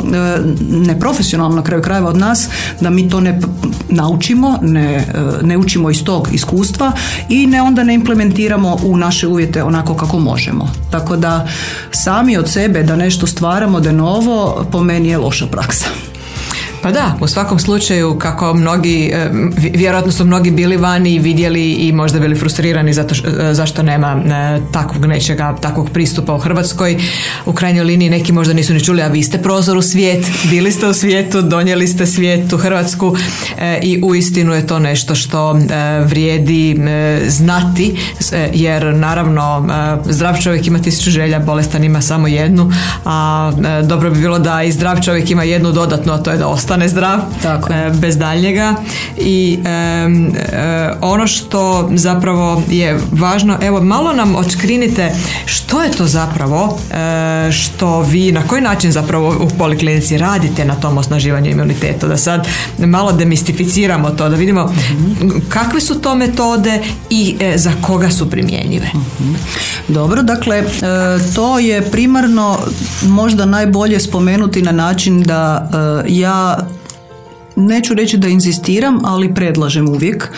neprofesionalno 0.71 1.57
na 1.57 1.63
kraju 1.63 1.83
krajeva 1.83 2.09
od 2.09 2.17
nas 2.17 2.49
da 2.81 2.91
mi 2.91 3.09
to 3.09 3.21
ne 3.21 3.41
naučimo, 3.89 4.59
ne, 4.63 4.95
e, 4.95 5.05
ne 5.43 5.59
učimo 5.59 5.91
iz 5.91 6.05
tog 6.05 6.29
iskustva 6.33 6.93
i 7.29 7.47
ne 7.47 7.63
onda 7.63 7.85
ne 7.85 7.95
implementiramo 7.95 8.79
u 8.83 8.97
naše 8.97 9.27
uvjete 9.27 9.63
onako 9.63 9.95
kako 9.95 10.19
možemo. 10.19 10.71
Tako 10.91 11.17
da 11.17 11.49
sami 11.91 12.32
od 12.39 12.49
sebe 12.49 12.83
da 12.83 12.97
nešto 12.97 13.27
stvaramo 13.27 13.81
de 13.81 13.93
novo 13.93 14.67
po 14.73 14.83
meni 14.83 15.09
je 15.09 15.19
loša 15.19 15.47
praksa. 15.47 16.12
Pa 16.83 16.93
da, 16.93 17.17
u 17.21 17.27
svakom 17.27 17.59
slučaju 17.59 18.19
kako 18.19 18.55
mnogi, 18.55 19.11
e, 19.15 19.31
vjerojatno 19.57 20.12
su 20.12 20.25
mnogi 20.25 20.51
bili 20.51 20.77
vani 20.77 21.15
i 21.15 21.19
vidjeli 21.19 21.73
i 21.73 21.93
možda 21.93 22.21
bili 22.21 22.35
frustrirani 22.35 22.93
zato 22.93 23.15
e, 23.15 23.55
zašto 23.55 23.83
nema 23.83 24.23
e, 24.25 24.61
takvog 24.73 25.07
nečega, 25.07 25.57
takvog 25.61 25.91
pristupa 25.91 26.35
u 26.35 26.39
Hrvatskoj. 26.39 26.99
U 27.47 27.53
krajnjoj 27.53 27.85
liniji 27.85 28.11
neki 28.11 28.33
možda 28.33 28.55
nisu 28.55 28.75
ni 28.75 28.85
čuli, 28.85 29.03
a 29.03 29.07
vi 29.07 29.23
ste 29.23 29.39
prozor 29.39 29.77
u 29.77 29.83
svijet, 29.83 30.27
bili 30.51 30.73
ste 30.73 30.87
u 30.87 30.95
svijetu, 30.95 31.43
donijeli 31.43 31.89
ste 31.89 32.07
svijet 32.07 32.53
u 32.53 32.59
Hrvatsku 32.59 33.17
i 33.83 34.01
uistinu 34.05 34.55
je 34.55 34.67
to 34.67 34.79
nešto 34.79 35.15
što 35.15 35.59
vrijedi 36.05 36.81
znati 37.27 37.97
jer 38.53 38.95
naravno 38.95 39.69
zdrav 40.05 40.37
čovjek 40.43 40.67
ima 40.67 40.79
tisuću 40.79 41.11
želja, 41.11 41.39
bolestan 41.39 41.85
ima 41.85 42.01
samo 42.01 42.29
jednu, 42.29 42.73
a 43.05 43.53
dobro 43.85 44.11
bi 44.11 44.21
bilo 44.21 44.39
da 44.39 44.62
i 44.62 44.73
zdrav 44.73 45.01
čovjek 45.05 45.31
ima 45.31 45.43
jednu 45.43 45.73
dodatnu, 45.73 46.12
a 46.12 46.19
to 46.19 46.31
je 46.31 46.37
da 46.37 46.47
ostane 46.47 46.72
ostane 46.73 46.88
zdrav 46.88 47.21
Tako. 47.43 47.73
E, 47.73 47.91
bez 48.00 48.19
daljnjega 48.19 48.75
i 49.19 49.59
e, 49.64 50.91
ono 51.00 51.26
što 51.26 51.91
zapravo 51.95 52.62
je 52.69 52.99
važno 53.12 53.59
evo 53.62 53.81
malo 53.81 54.12
nam 54.12 54.35
odskrinite 54.35 55.14
što 55.45 55.83
je 55.83 55.91
to 55.91 56.07
zapravo 56.07 56.79
e, 56.91 57.52
što 57.52 58.00
vi 58.00 58.33
na 58.33 58.43
koji 58.43 58.62
način 58.62 58.93
zapravo 58.93 59.37
u 59.41 59.59
poliklinici 59.59 60.19
radite 60.19 60.64
na 60.64 60.75
tom 60.75 60.99
osnaživanju 60.99 61.50
imuniteta 61.50 62.09
da 62.09 62.17
sad 62.17 62.49
malo 62.79 63.12
demistificiramo 63.12 64.11
to 64.11 64.29
da 64.29 64.37
vidimo 64.37 64.64
mhm. 64.64 65.31
kakve 65.49 65.81
su 65.81 66.00
to 66.00 66.14
metode 66.14 66.81
i 67.11 67.37
za 67.57 67.73
koga 67.81 68.11
su 68.11 68.31
primjenjive 68.31 68.87
mhm. 68.95 69.35
dobro 69.88 70.23
dakle 70.23 70.64
to 71.35 71.59
je 71.59 71.91
primarno 71.91 72.59
možda 73.02 73.45
najbolje 73.45 74.00
spomenuti 74.00 74.62
na 74.62 74.73
način 74.73 75.23
da 75.23 75.71
ja 76.09 76.62
neću 77.57 77.95
reći 77.95 78.19
da 78.19 78.29
inzistiram, 78.29 79.01
ali 79.05 79.35
predlažem 79.35 79.89
uvijek 79.89 80.31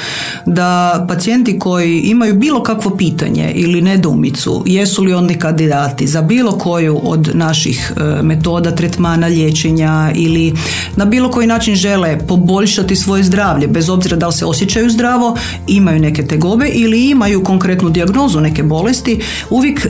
da 0.46 1.04
pacijenti 1.08 1.58
koji 1.58 2.00
imaju 2.00 2.34
bilo 2.34 2.62
kakvo 2.62 2.96
pitanje 2.96 3.52
ili 3.54 3.82
nedoumicu, 3.82 4.62
jesu 4.66 5.02
li 5.02 5.14
oni 5.14 5.34
kandidati 5.38 6.06
za 6.06 6.22
bilo 6.22 6.52
koju 6.52 7.00
od 7.02 7.30
naših 7.34 7.92
e, 7.96 8.22
metoda 8.22 8.70
tretmana 8.70 9.26
liječenja 9.26 10.12
ili 10.14 10.54
na 10.96 11.04
bilo 11.04 11.30
koji 11.30 11.46
način 11.46 11.74
žele 11.74 12.18
poboljšati 12.28 12.96
svoje 12.96 13.22
zdravlje, 13.22 13.68
bez 13.68 13.88
obzira 13.88 14.16
da 14.16 14.26
li 14.26 14.32
se 14.32 14.46
osjećaju 14.46 14.90
zdravo, 14.90 15.36
imaju 15.66 16.00
neke 16.00 16.26
tegobe 16.26 16.68
ili 16.68 17.10
imaju 17.10 17.44
konkretnu 17.44 17.90
dijagnozu 17.90 18.40
neke 18.40 18.62
bolesti, 18.62 19.20
uvijek 19.50 19.86
e, 19.86 19.88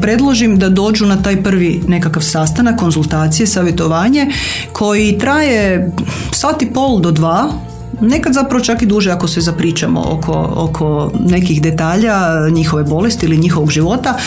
predložim 0.00 0.58
da 0.58 0.68
dođu 0.68 1.06
na 1.06 1.22
taj 1.22 1.42
prvi 1.42 1.80
nekakav 1.88 2.22
sastanak, 2.22 2.78
konzultacije, 2.78 3.46
savjetovanje 3.46 4.26
koji 4.72 5.18
traje 5.18 5.92
sat 6.32 6.55
i 6.62 6.66
pol 6.66 7.00
do 7.00 7.10
dva 7.12 7.52
Nekad 8.00 8.32
zapravo 8.32 8.64
čak 8.64 8.82
i 8.82 8.86
duže 8.86 9.10
ako 9.10 9.28
se 9.28 9.40
zapričamo 9.40 10.00
oko, 10.00 10.52
oko 10.56 11.10
nekih 11.20 11.62
detalja 11.62 12.48
njihove 12.50 12.84
bolesti 12.84 13.26
ili 13.26 13.36
njihovog 13.38 13.70
života, 13.70 14.18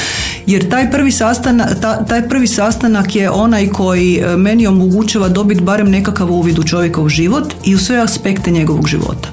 jer 0.46 0.70
taj 0.70 0.92
prvi, 0.92 1.12
sastanak, 1.12 1.70
taj 2.08 2.30
prvi 2.30 2.48
sastanak 2.48 3.16
je 3.16 3.30
onaj 3.30 3.68
koji 3.68 4.18
e, 4.18 4.38
meni 4.38 4.68
omogućava 4.68 5.30
dobiti 5.30 5.62
barem 5.62 5.90
nekakav 5.90 6.32
uvid 6.32 6.60
u 6.60 6.64
čovjekov 6.64 7.10
život 7.10 7.54
i 7.66 7.76
u 7.76 7.80
sve 7.80 7.98
aspekte 7.98 8.52
njegovog 8.52 8.88
života. 8.88 9.30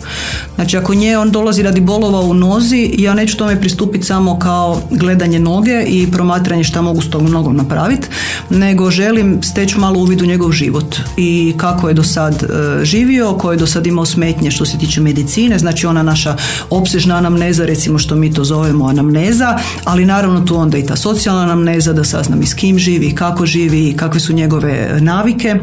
Znači 0.54 0.76
ako 0.76 0.94
nje 0.94 1.18
on 1.18 1.30
dolazi 1.30 1.62
radi 1.62 1.80
bolova 1.80 2.20
u 2.20 2.34
nozi, 2.34 2.94
ja 2.98 3.14
neću 3.14 3.36
tome 3.36 3.60
pristupiti 3.60 4.06
samo 4.06 4.38
kao 4.38 4.80
gledanje 4.90 5.38
noge 5.38 5.84
i 5.86 6.10
promatranje 6.12 6.64
šta 6.64 6.82
mogu 6.82 7.02
s 7.02 7.10
tom 7.10 7.26
nogom 7.26 7.56
napraviti, 7.56 8.08
nego 8.50 8.90
želim 8.90 9.42
steći 9.42 9.78
malo 9.78 10.00
uvid 10.00 10.22
u 10.22 10.26
njegov 10.26 10.52
život 10.52 10.96
i 11.16 11.54
kako 11.56 11.88
je 11.88 11.94
do 11.94 12.02
sad 12.02 12.42
e, 12.42 12.84
živio, 12.84 13.32
ko 13.32 13.52
je 13.52 13.58
do 13.58 13.66
sad 13.66 13.86
imao 13.86 14.04
smetnje 14.04 14.25
što 14.50 14.64
se 14.64 14.78
tiče 14.78 15.00
medicine, 15.00 15.58
znači 15.58 15.86
ona 15.86 16.02
naša 16.02 16.36
opsežna 16.70 17.16
anamneza, 17.16 17.66
recimo 17.66 17.98
što 17.98 18.14
mi 18.14 18.34
to 18.34 18.44
zovemo 18.44 18.86
anamneza, 18.86 19.58
ali 19.84 20.04
naravno 20.04 20.40
tu 20.40 20.56
onda 20.56 20.78
i 20.78 20.86
ta 20.86 20.96
socijalna 20.96 21.42
anamneza 21.42 21.92
da 21.92 22.04
saznam 22.04 22.42
i 22.42 22.46
s 22.46 22.54
kim 22.54 22.78
živi, 22.78 23.14
kako 23.14 23.46
živi, 23.46 23.94
kakve 23.96 24.20
su 24.20 24.32
njegove 24.32 25.00
navike 25.00 25.60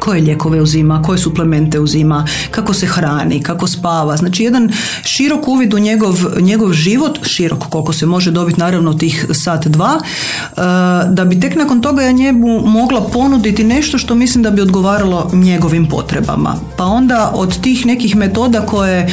koje 0.00 0.20
lijekove 0.22 0.62
uzima, 0.62 1.02
koje 1.02 1.18
suplemente 1.18 1.80
uzima, 1.80 2.26
kako 2.50 2.74
se 2.74 2.86
hrani, 2.86 3.42
kako 3.42 3.66
spava. 3.66 4.16
Znači 4.16 4.42
jedan 4.42 4.72
širok 5.02 5.48
uvid 5.48 5.74
u 5.74 5.78
njegov, 5.78 6.14
njegov 6.40 6.72
život, 6.72 7.18
širok 7.26 7.58
koliko 7.58 7.92
se 7.92 8.06
može 8.06 8.30
dobiti 8.30 8.60
naravno 8.60 8.94
tih 8.94 9.26
sat 9.32 9.66
dva, 9.66 9.98
e, 9.98 10.60
da 11.08 11.24
bi 11.24 11.40
tek 11.40 11.56
nakon 11.56 11.82
toga 11.82 12.02
ja 12.02 12.12
njemu 12.12 12.60
mogla 12.66 13.00
ponuditi 13.00 13.64
nešto 13.64 13.98
što 13.98 14.14
mislim 14.14 14.42
da 14.42 14.50
bi 14.50 14.62
odgovaralo 14.62 15.30
njegovim 15.32 15.88
potrebama. 15.88 16.54
Pa 16.76 16.84
onda 16.84 17.32
od 17.34 17.60
tih 17.60 17.86
nekih 17.86 18.16
metoda 18.16 18.60
koje 18.60 18.98
e, 18.98 19.08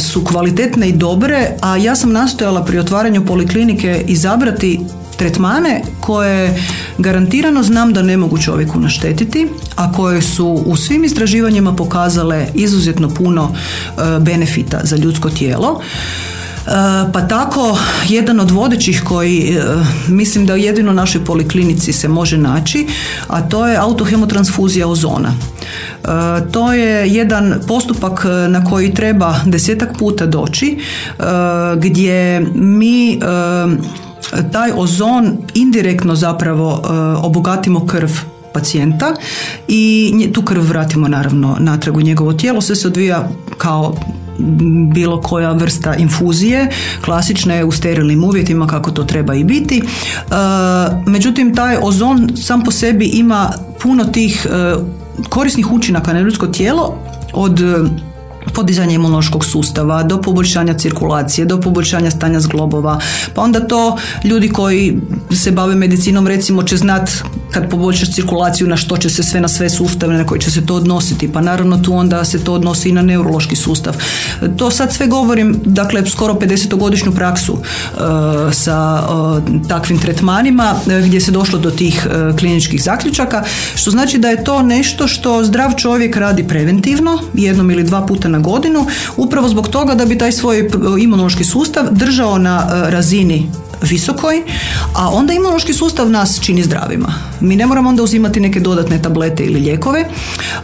su 0.00 0.24
kvalitetne 0.24 0.88
i 0.88 0.92
dobre, 0.92 1.50
a 1.60 1.76
ja 1.76 1.96
sam 1.96 2.12
nastojala 2.12 2.64
pri 2.64 2.78
otvaranju 2.78 3.26
poliklinike 3.26 4.04
izabrati 4.06 4.80
tretmane 5.18 5.82
koje 6.00 6.62
garantirano 6.98 7.62
znam 7.62 7.92
da 7.92 8.02
ne 8.02 8.16
mogu 8.16 8.38
čovjeku 8.38 8.80
naštetiti, 8.80 9.48
a 9.76 9.92
koje 9.92 10.22
su 10.22 10.46
u 10.66 10.76
svim 10.76 11.04
istraživanjima 11.04 11.76
pokazale 11.76 12.46
izuzetno 12.54 13.08
puno 13.08 13.54
e, 13.54 14.00
benefita 14.20 14.80
za 14.84 14.96
ljudsko 14.96 15.30
tijelo. 15.30 15.80
E, 15.80 16.70
pa 17.12 17.20
tako, 17.28 17.78
jedan 18.08 18.40
od 18.40 18.50
vodećih 18.50 19.02
koji 19.04 19.38
e, 19.38 19.62
mislim 20.08 20.46
da 20.46 20.54
jedino 20.54 20.90
u 20.90 20.94
našoj 20.94 21.24
poliklinici 21.24 21.92
se 21.92 22.08
može 22.08 22.38
naći, 22.38 22.86
a 23.28 23.40
to 23.40 23.66
je 23.68 23.76
autohemotransfuzija 23.76 24.88
ozona. 24.88 25.34
To 26.52 26.72
je 26.72 27.08
jedan 27.08 27.54
postupak 27.66 28.24
na 28.48 28.64
koji 28.64 28.94
treba 28.94 29.40
desetak 29.46 29.98
puta 29.98 30.26
doći, 30.26 30.78
gdje 31.76 32.40
mi 32.54 33.18
taj 34.52 34.70
ozon 34.76 35.36
indirektno 35.54 36.14
zapravo 36.14 36.82
e, 36.84 36.92
obogatimo 37.16 37.86
krv 37.86 38.10
pacijenta 38.54 39.14
i 39.68 40.30
tu 40.32 40.42
krv 40.42 40.60
vratimo 40.60 41.08
naravno 41.08 41.56
natrag 41.60 41.96
u 41.96 42.00
njegovo 42.00 42.32
tijelo. 42.32 42.60
Sve 42.60 42.76
se 42.76 42.88
odvija 42.88 43.28
kao 43.58 43.94
bilo 44.94 45.20
koja 45.20 45.52
vrsta 45.52 45.94
infuzije, 45.94 46.70
klasična 47.04 47.54
je 47.54 47.64
u 47.64 47.72
sterilnim 47.72 48.24
uvjetima 48.24 48.66
kako 48.66 48.90
to 48.90 49.04
treba 49.04 49.34
i 49.34 49.44
biti. 49.44 49.78
E, 49.78 49.82
međutim, 51.06 51.54
taj 51.54 51.76
ozon 51.82 52.30
sam 52.36 52.64
po 52.64 52.70
sebi 52.70 53.04
ima 53.04 53.52
puno 53.82 54.04
tih 54.04 54.46
e, 54.50 54.74
korisnih 55.28 55.72
učinaka 55.72 56.12
na 56.12 56.20
ljudsko 56.20 56.46
tijelo 56.46 56.94
od 57.32 57.60
podizanja 58.54 58.94
imunološkog 58.94 59.44
sustava, 59.44 60.02
do 60.02 60.20
poboljšanja 60.22 60.74
cirkulacije, 60.74 61.44
do 61.44 61.60
poboljšanja 61.60 62.10
stanja 62.10 62.40
zglobova. 62.40 63.00
Pa 63.34 63.42
onda 63.42 63.60
to 63.60 63.96
ljudi 64.24 64.48
koji 64.48 65.00
se 65.32 65.50
bave 65.50 65.74
medicinom 65.74 66.26
recimo 66.26 66.62
će 66.62 66.76
znat 66.76 67.10
kad 67.50 67.70
poboljšaš 67.70 68.14
cirkulaciju 68.14 68.68
na 68.68 68.76
što 68.76 68.96
će 68.96 69.10
se 69.10 69.22
sve 69.22 69.40
na 69.40 69.48
sve 69.48 69.70
sustave 69.70 70.14
na 70.14 70.26
koje 70.26 70.40
će 70.40 70.50
se 70.50 70.66
to 70.66 70.74
odnositi. 70.74 71.32
Pa 71.32 71.40
naravno 71.40 71.78
tu 71.78 71.94
onda 71.94 72.24
se 72.24 72.44
to 72.44 72.52
odnosi 72.52 72.88
i 72.88 72.92
na 72.92 73.02
neurološki 73.02 73.56
sustav. 73.56 73.96
To 74.56 74.70
sad 74.70 74.92
sve 74.92 75.06
govorim, 75.06 75.60
dakle 75.64 76.06
skoro 76.06 76.34
50-godišnju 76.34 77.12
praksu 77.14 77.52
uh, 77.52 77.60
sa 78.52 79.02
uh, 79.10 79.68
takvim 79.68 79.98
tretmanima 79.98 80.74
uh, 80.86 80.92
gdje 81.06 81.20
se 81.20 81.30
došlo 81.30 81.58
do 81.58 81.70
tih 81.70 82.06
kliničkih 82.38 82.82
zaključaka, 82.82 83.44
što 83.74 83.90
znači 83.90 84.18
da 84.18 84.28
je 84.28 84.44
to 84.44 84.62
nešto 84.62 85.08
što 85.08 85.44
zdrav 85.44 85.72
čovjek 85.76 86.16
radi 86.16 86.48
preventivno, 86.48 87.18
jednom 87.34 87.70
ili 87.70 87.84
dva 87.84 88.06
puta 88.06 88.28
na 88.28 88.38
godinu, 88.38 88.86
upravo 89.16 89.48
zbog 89.48 89.68
toga 89.68 89.94
da 89.94 90.06
bi 90.06 90.18
taj 90.18 90.32
svoj 90.32 90.70
imunološki 91.00 91.44
sustav 91.44 91.84
držao 91.90 92.38
na 92.38 92.66
razini 92.90 93.50
visokoj, 93.82 94.42
a 94.94 95.10
onda 95.10 95.32
imunološki 95.32 95.72
sustav 95.72 96.10
nas 96.10 96.40
čini 96.40 96.62
zdravima. 96.62 97.14
Mi 97.40 97.56
ne 97.56 97.66
moramo 97.66 97.88
onda 97.88 98.02
uzimati 98.02 98.40
neke 98.40 98.60
dodatne 98.60 99.02
tablete 99.02 99.44
ili 99.44 99.60
lijekove, 99.60 100.04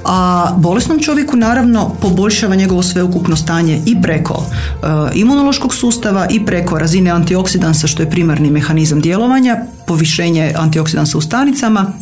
a 0.04 0.49
bolesnom 0.56 0.99
čovjeku 0.99 1.37
naravno 1.37 1.94
poboljšava 2.00 2.54
njegovo 2.54 2.83
sveukupno 2.83 3.37
stanje 3.37 3.83
i 3.87 4.02
preko 4.02 4.35
uh, 4.35 4.88
imunološkog 5.14 5.75
sustava 5.75 6.26
i 6.30 6.47
preko 6.47 6.78
razine 6.78 7.11
antioksidansa 7.11 7.87
što 7.87 8.02
je 8.02 8.11
primarni 8.11 8.50
mehanizam 8.50 9.00
djelovanja, 9.00 9.56
povišenje 9.87 10.52
antioksidansa 10.56 11.18
u 11.18 11.21
stanicama, 11.21 11.92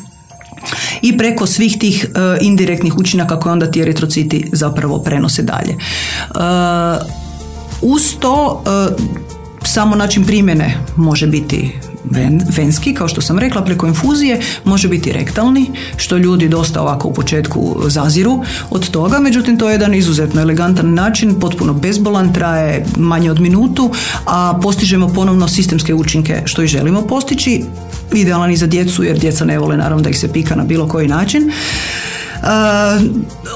i 1.02 1.18
preko 1.18 1.46
svih 1.46 1.78
tih 1.78 2.06
uh, 2.08 2.20
indirektnih 2.40 2.98
učinaka 2.98 3.40
koje 3.40 3.52
onda 3.52 3.70
ti 3.70 3.80
eritrociti 3.80 4.48
zapravo 4.52 4.98
prenose 4.98 5.42
dalje. 5.42 5.74
Uh, 5.74 7.06
uz 7.82 8.02
to 8.20 8.62
samo 9.64 9.96
način 9.96 10.24
primjene 10.24 10.78
može 10.96 11.26
biti 11.26 11.72
venski, 12.56 12.94
kao 12.94 13.08
što 13.08 13.20
sam 13.20 13.38
rekla, 13.38 13.64
preko 13.64 13.86
infuzije, 13.86 14.40
može 14.64 14.88
biti 14.88 15.12
rektalni, 15.12 15.70
što 15.96 16.16
ljudi 16.16 16.48
dosta 16.48 16.82
ovako 16.82 17.08
u 17.08 17.12
početku 17.12 17.76
zaziru 17.86 18.42
od 18.70 18.90
toga, 18.90 19.18
međutim 19.18 19.58
to 19.58 19.68
je 19.68 19.72
jedan 19.72 19.94
izuzetno 19.94 20.40
elegantan 20.40 20.94
način, 20.94 21.40
potpuno 21.40 21.72
bezbolan, 21.72 22.32
traje 22.32 22.86
manje 22.96 23.30
od 23.30 23.40
minutu, 23.40 23.90
a 24.26 24.58
postižemo 24.62 25.08
ponovno 25.08 25.48
sistemske 25.48 25.94
učinke 25.94 26.42
što 26.44 26.62
i 26.62 26.66
želimo 26.66 27.02
postići, 27.02 27.64
idealan 28.12 28.50
i 28.50 28.56
za 28.56 28.66
djecu 28.66 29.04
jer 29.04 29.18
djeca 29.18 29.44
ne 29.44 29.58
vole 29.58 29.76
naravno 29.76 30.02
da 30.02 30.10
ih 30.10 30.18
se 30.18 30.32
pika 30.32 30.54
na 30.54 30.64
bilo 30.64 30.88
koji 30.88 31.08
način. 31.08 31.52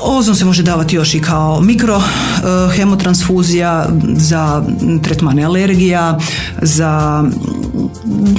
Ozon 0.02 0.36
se 0.36 0.44
može 0.44 0.62
davati 0.62 0.96
još 0.96 1.14
i 1.14 1.20
kao 1.20 1.60
mikro 1.60 2.02
hemotransfuzija 2.76 3.88
za 4.16 4.64
tretmane 5.02 5.44
alergija, 5.44 6.18
za 6.62 7.24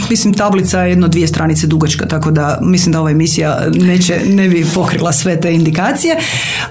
mislim 0.10 0.34
tablica 0.34 0.82
je 0.82 0.90
jedno 0.90 1.08
dvije 1.08 1.28
stranice 1.28 1.68
dugačka, 1.68 2.06
tako 2.06 2.32
da 2.32 2.60
mislim 2.62 2.92
da 2.92 3.00
ova 3.00 3.12
emisija 3.12 3.60
neće, 3.76 4.22
ne 4.26 4.50
bi 4.50 4.66
pokrila 4.76 5.14
sve 5.14 5.42
te 5.42 5.54
indikacije. 5.54 6.16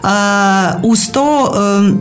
A, 0.02 0.72
uz 0.82 1.10
to 1.12 1.52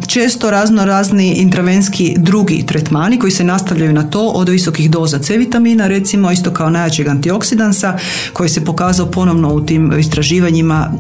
često 0.08 0.52
razno 0.52 0.86
razni 0.86 1.34
intravenski 1.34 2.16
drugi 2.18 2.66
tretmani 2.66 3.20
koji 3.20 3.32
se 3.32 3.44
nastavljaju 3.44 3.94
na 3.94 4.04
to 4.04 4.28
od 4.28 4.50
visokih 4.50 4.92
doza 4.92 5.20
C 5.20 5.38
vitamina, 5.38 5.88
recimo 5.88 6.32
isto 6.32 6.52
kao 6.52 6.70
najjačeg 6.70 7.08
antioksidansa 7.08 7.98
koji 8.34 8.50
se 8.50 8.66
pokazao 8.66 9.06
ponovno 9.06 9.54
u 9.54 9.62
tim 9.66 10.00
istraživanjima 10.00 10.92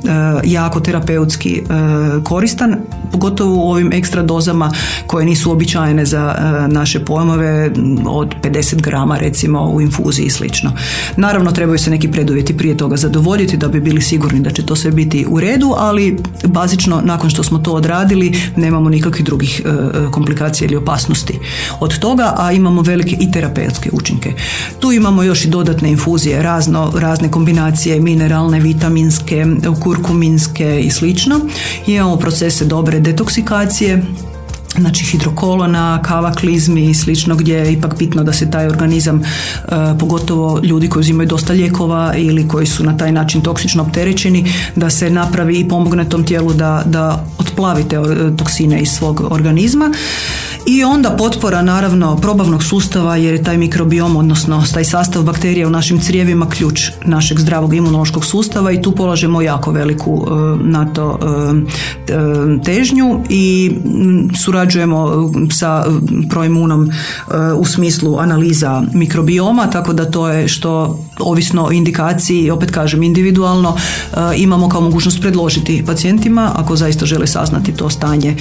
jako 0.66 0.80
terapeutski 0.80 1.62
koristan, 2.24 2.76
pogotovo 3.12 3.56
u 3.56 3.72
ovim 3.72 3.94
ekstra 3.94 4.24
dozama 4.24 4.72
koje 5.08 5.26
nisu 5.26 5.52
običajene 5.52 6.06
za 6.06 6.36
naše 6.68 7.06
pojmove 7.06 7.72
od 8.08 8.36
50 8.44 8.82
grama 8.82 9.18
recimo 9.18 9.70
u 9.70 9.82
infuziji 9.82 10.26
i 10.26 10.30
slično. 10.30 10.72
Naravno 11.18 11.52
trebaju 11.52 11.78
se 11.80 11.90
neki 11.90 12.12
preduvjeti 12.12 12.58
prije 12.58 12.78
toga 12.78 12.98
zadovoljiti 12.98 13.58
da 13.58 13.68
bi 13.68 13.82
bili 13.82 14.02
sigurni 14.02 14.40
da 14.40 14.50
će 14.50 14.66
to 14.66 14.76
sve 14.76 14.92
biti 14.92 15.26
u 15.30 15.40
redu, 15.40 15.74
ali 15.78 16.18
bazično 16.48 17.02
nakon 17.04 17.30
što 17.30 17.44
smo 17.44 17.58
to 17.58 17.74
odradili 17.74 18.38
nemamo 18.56 18.90
nikakvih 18.90 19.26
drugih 19.26 19.62
e, 19.66 19.72
komplikacija 20.12 20.66
ili 20.66 20.76
opasnosti 20.76 21.40
od 21.80 22.00
toga, 22.00 22.34
a 22.38 22.52
imamo 22.52 22.82
velike 22.82 23.18
i 23.20 23.32
terapeutske 23.32 23.90
učinke. 23.94 24.34
Tu 24.80 24.92
imamo 24.92 25.24
još 25.24 25.46
i 25.46 25.50
dodatne 25.50 25.90
infuzije, 25.90 26.44
razno, 26.44 26.92
razne 27.00 27.32
kombinacije 27.32 28.00
mineralne, 28.00 28.60
vitaminske, 28.60 29.46
kurkuminske 29.84 30.55
i 30.60 30.90
slično. 30.90 31.40
Imamo 31.88 32.18
procese 32.18 32.66
dobre 32.66 33.00
detoksikacije, 33.00 34.04
znači 34.80 35.06
hidrokolona, 35.06 36.02
kava 36.02 36.32
klizmi 36.32 36.90
i 36.90 36.94
slično 36.94 37.36
gdje 37.36 37.56
je 37.56 37.74
ipak 37.74 37.98
bitno 37.98 38.24
da 38.24 38.34
se 38.34 38.52
taj 38.52 38.68
organizam, 38.68 39.22
e, 39.22 39.26
pogotovo 40.00 40.60
ljudi 40.64 40.90
koji 40.90 41.02
uzimaju 41.02 41.28
dosta 41.28 41.54
lijekova 41.54 42.14
ili 42.18 42.48
koji 42.48 42.66
su 42.66 42.84
na 42.84 42.98
taj 42.98 43.12
način 43.12 43.42
toksično 43.42 43.84
opterećeni, 43.84 44.54
da 44.76 44.90
se 44.90 45.10
napravi 45.10 45.60
i 45.60 45.68
pomogne 45.68 46.10
tom 46.10 46.24
tijelu 46.24 46.54
da, 46.54 46.84
da 46.86 47.26
otplavi 47.38 47.84
te 47.84 47.98
toksine 48.38 48.80
iz 48.80 48.90
svog 48.90 49.24
organizma. 49.30 49.92
I 50.66 50.84
onda 50.84 51.10
potpora 51.10 51.62
naravno 51.62 52.16
probavnog 52.16 52.64
sustava 52.64 53.16
jer 53.16 53.34
je 53.34 53.44
taj 53.44 53.58
mikrobiom, 53.58 54.16
odnosno 54.18 54.64
taj 54.74 54.84
sastav 54.84 55.24
bakterija 55.24 55.68
u 55.68 55.70
našim 55.70 56.00
crijevima 56.00 56.50
ključ 56.50 56.90
našeg 57.04 57.40
zdravog 57.40 57.74
imunološkog 57.74 58.26
sustava 58.26 58.72
i 58.72 58.82
tu 58.82 58.92
polažemo 58.92 59.42
jako 59.42 59.72
veliku 59.72 60.28
e, 60.28 60.34
na 60.64 60.94
to 60.94 61.20
e, 62.08 62.14
težnju 62.64 63.20
i 63.30 63.72
surađujemo 64.44 65.32
sa 65.52 65.86
proimunom 66.30 66.90
e, 66.90 66.92
u 67.54 67.66
smislu 67.66 68.18
analiza 68.18 68.84
mikrobioma, 68.94 69.70
tako 69.70 69.94
da 69.94 70.12
to 70.12 70.30
je 70.30 70.48
što 70.48 71.00
ovisno 71.20 71.66
o 71.66 71.72
indikaciji, 71.72 72.52
opet 72.52 72.72
kažem 72.72 73.04
individualno, 73.04 73.78
imamo 74.36 74.70
kao 74.70 74.82
mogućnost 74.82 75.22
predložiti 75.22 75.84
pacijentima 75.88 76.52
ako 76.56 76.76
zaista 76.76 77.06
žele 77.06 77.28
saznati 77.28 77.72
to 77.72 77.90
stanje 77.90 78.36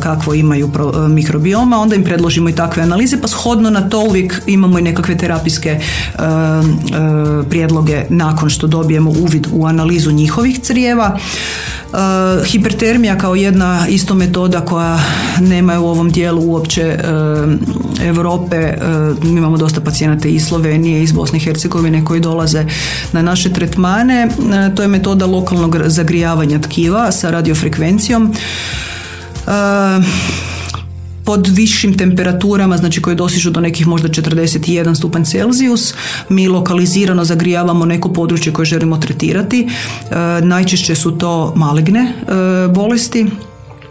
kakvo 0.00 0.34
imaju 0.34 0.70
mikrobiom 1.08 1.51
mikrobioma, 1.52 1.80
onda 1.80 1.94
im 1.94 2.04
predložimo 2.04 2.48
i 2.48 2.54
takve 2.54 2.82
analize, 2.82 3.20
pa 3.20 3.28
shodno 3.28 3.70
na 3.70 3.88
to 3.88 4.00
uvijek 4.00 4.42
imamo 4.46 4.78
i 4.78 4.82
nekakve 4.82 5.16
terapijske 5.16 5.68
e, 5.68 5.78
e, 5.78 7.48
prijedloge 7.50 8.04
nakon 8.08 8.50
što 8.50 8.66
dobijemo 8.66 9.10
uvid 9.10 9.46
u 9.52 9.66
analizu 9.66 10.10
njihovih 10.10 10.60
crijeva. 10.60 11.18
hipertermija 12.46 13.18
kao 13.18 13.34
jedna 13.34 13.86
isto 13.88 14.14
metoda 14.14 14.60
koja 14.60 14.98
nema 15.40 15.80
u 15.80 15.86
ovom 15.86 16.10
dijelu 16.10 16.42
uopće 16.42 16.98
Europe. 18.02 18.74
Mi 19.22 19.38
imamo 19.38 19.56
dosta 19.56 19.80
pacijenata 19.80 20.28
iz 20.28 20.44
Slovenije, 20.46 21.02
iz 21.02 21.12
Bosne 21.12 21.38
i 21.38 21.40
Hercegovine 21.40 22.04
koji 22.04 22.20
dolaze 22.20 22.64
na 23.12 23.22
naše 23.22 23.52
tretmane. 23.52 24.28
To 24.74 24.82
je 24.82 24.88
metoda 24.88 25.26
lokalnog 25.26 25.76
zagrijavanja 25.86 26.58
tkiva 26.60 27.12
sa 27.12 27.30
radiofrekvencijom 27.30 28.34
pod 31.24 31.48
višim 31.48 31.98
temperaturama, 31.98 32.76
znači 32.76 33.02
koje 33.02 33.16
dosižu 33.16 33.50
do 33.50 33.60
nekih 33.60 33.86
možda 33.86 34.08
41 34.08 34.94
stupanj 34.94 35.24
Celzijus, 35.24 35.94
mi 36.28 36.48
lokalizirano 36.48 37.24
zagrijavamo 37.24 37.84
neko 37.84 38.12
područje 38.12 38.52
koje 38.52 38.66
želimo 38.66 38.96
tretirati. 38.96 39.68
E, 39.68 40.14
najčešće 40.42 40.94
su 40.94 41.10
to 41.10 41.52
maligne 41.56 42.00
e, 42.00 42.68
bolesti 42.68 43.26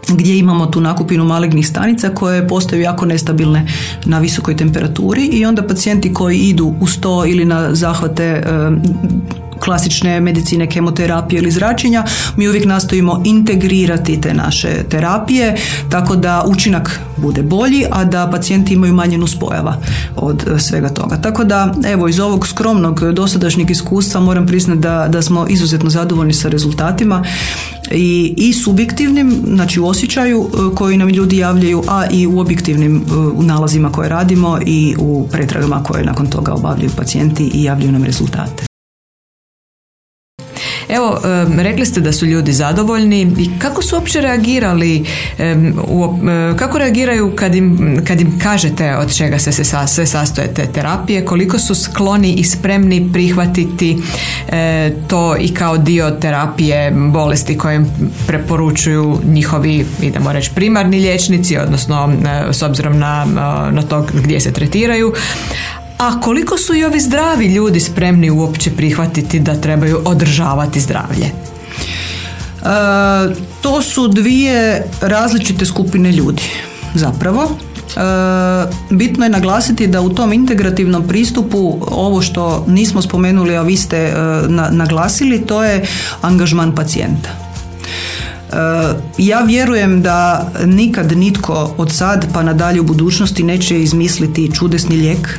gdje 0.08 0.38
imamo 0.38 0.66
tu 0.66 0.80
nakupinu 0.80 1.24
malignih 1.24 1.68
stanica 1.68 2.08
koje 2.08 2.48
postaju 2.48 2.82
jako 2.82 3.06
nestabilne 3.06 3.66
na 4.04 4.18
visokoj 4.18 4.56
temperaturi 4.56 5.26
i 5.26 5.44
onda 5.44 5.66
pacijenti 5.66 6.14
koji 6.14 6.38
idu 6.38 6.74
uz 6.80 7.00
to 7.00 7.26
ili 7.26 7.44
na 7.44 7.74
zahvate 7.74 8.24
e, 8.24 8.42
klasične 9.64 10.20
medicine, 10.20 10.66
kemoterapije 10.66 11.38
ili 11.42 11.50
zračenja, 11.50 12.04
mi 12.36 12.48
uvijek 12.48 12.64
nastojimo 12.64 13.22
integrirati 13.24 14.20
te 14.20 14.34
naše 14.34 14.68
terapije 14.88 15.56
tako 15.90 16.16
da 16.16 16.44
učinak 16.46 17.00
bude 17.16 17.42
bolji, 17.42 17.84
a 17.90 18.04
da 18.04 18.28
pacijenti 18.30 18.74
imaju 18.74 18.94
manje 18.94 19.18
nuspojava 19.18 19.76
od 20.16 20.44
e, 20.48 20.58
svega 20.58 20.88
toga. 20.88 21.16
Tako 21.16 21.44
da, 21.44 21.74
evo, 21.86 22.08
iz 22.08 22.20
ovog 22.20 22.46
skromnog 22.46 23.12
dosadašnjeg 23.12 23.70
iskustva 23.70 24.20
moram 24.20 24.46
priznati 24.46 24.80
da, 24.80 25.06
da 25.08 25.22
smo 25.22 25.46
izuzetno 25.48 25.90
zadovoljni 25.90 26.32
sa 26.32 26.48
rezultatima 26.48 27.24
i, 27.90 28.34
i 28.36 28.52
subjektivnim, 28.52 29.42
znači 29.46 29.80
u 29.80 29.86
osjećaju 29.86 30.48
e, 30.54 30.74
koji 30.74 30.96
nam 30.96 31.08
ljudi 31.08 31.36
javljaju, 31.36 31.82
a 31.88 32.06
i 32.10 32.26
u 32.26 32.38
objektivnim 32.38 32.96
e, 32.96 33.00
nalazima 33.42 33.92
koje 33.92 34.08
radimo 34.08 34.58
i 34.66 34.94
u 34.98 35.28
pretragama 35.32 35.82
koje 35.82 36.04
nakon 36.04 36.26
toga 36.26 36.52
obavljaju 36.52 36.90
pacijenti 36.96 37.50
i 37.54 37.64
javljaju 37.64 37.92
nam 37.92 38.04
rezultate. 38.04 38.71
Evo, 40.92 41.20
rekli 41.58 41.86
ste 41.86 42.00
da 42.00 42.12
su 42.12 42.26
ljudi 42.26 42.52
zadovoljni. 42.52 43.20
I 43.38 43.50
kako 43.58 43.82
su 43.82 43.96
uopće 43.96 44.20
reagirali, 44.20 45.04
kako 46.56 46.78
reagiraju 46.78 47.32
kad 47.36 47.54
im, 47.54 47.98
kad 48.06 48.20
im 48.20 48.38
kažete 48.38 48.96
od 48.96 49.16
čega 49.16 49.38
se, 49.38 49.64
sve 49.86 50.06
sastoje 50.06 50.54
te 50.54 50.66
terapije, 50.66 51.24
koliko 51.24 51.58
su 51.58 51.74
skloni 51.74 52.32
i 52.32 52.44
spremni 52.44 53.10
prihvatiti 53.12 53.98
e, 54.48 54.92
to 55.08 55.36
i 55.36 55.54
kao 55.54 55.78
dio 55.78 56.10
terapije 56.10 56.90
bolesti 56.90 57.58
koje 57.58 57.76
im 57.76 57.86
preporučuju 58.26 59.20
njihovi, 59.24 59.86
idemo 60.02 60.32
reći, 60.32 60.50
primarni 60.54 61.00
liječnici, 61.00 61.58
odnosno 61.58 62.12
e, 62.48 62.52
s 62.52 62.62
obzirom 62.62 62.98
na, 62.98 63.24
na 63.72 63.82
to 63.82 64.06
gdje 64.14 64.40
se 64.40 64.52
tretiraju, 64.52 65.12
a 66.02 66.20
koliko 66.20 66.58
su 66.58 66.74
i 66.74 66.84
ovi 66.84 67.00
zdravi 67.00 67.46
ljudi 67.46 67.80
spremni 67.80 68.30
uopće 68.30 68.70
prihvatiti 68.70 69.40
da 69.40 69.60
trebaju 69.60 70.00
održavati 70.04 70.80
zdravlje? 70.80 71.26
E, 71.26 71.32
to 73.60 73.82
su 73.82 74.08
dvije 74.08 74.84
različite 75.00 75.66
skupine 75.66 76.12
ljudi 76.12 76.42
zapravo. 76.94 77.42
E, 77.42 78.00
bitno 78.90 79.24
je 79.24 79.30
naglasiti 79.30 79.86
da 79.86 80.00
u 80.00 80.08
tom 80.08 80.32
integrativnom 80.32 81.08
pristupu 81.08 81.78
ovo 81.80 82.22
što 82.22 82.64
nismo 82.68 83.02
spomenuli, 83.02 83.56
a 83.56 83.62
vi 83.62 83.76
ste 83.76 83.96
e, 83.96 84.14
naglasili, 84.70 85.46
to 85.46 85.64
je 85.64 85.86
angažman 86.20 86.74
pacijenta. 86.74 87.30
E, 87.30 88.56
ja 89.18 89.40
vjerujem 89.40 90.02
da 90.02 90.50
nikad 90.64 91.16
nitko 91.16 91.74
od 91.76 91.92
sad 91.92 92.26
pa 92.32 92.42
nadalje 92.42 92.80
u 92.80 92.84
budućnosti 92.84 93.42
neće 93.42 93.82
izmisliti 93.82 94.50
čudesni 94.54 94.96
lijek 94.96 95.38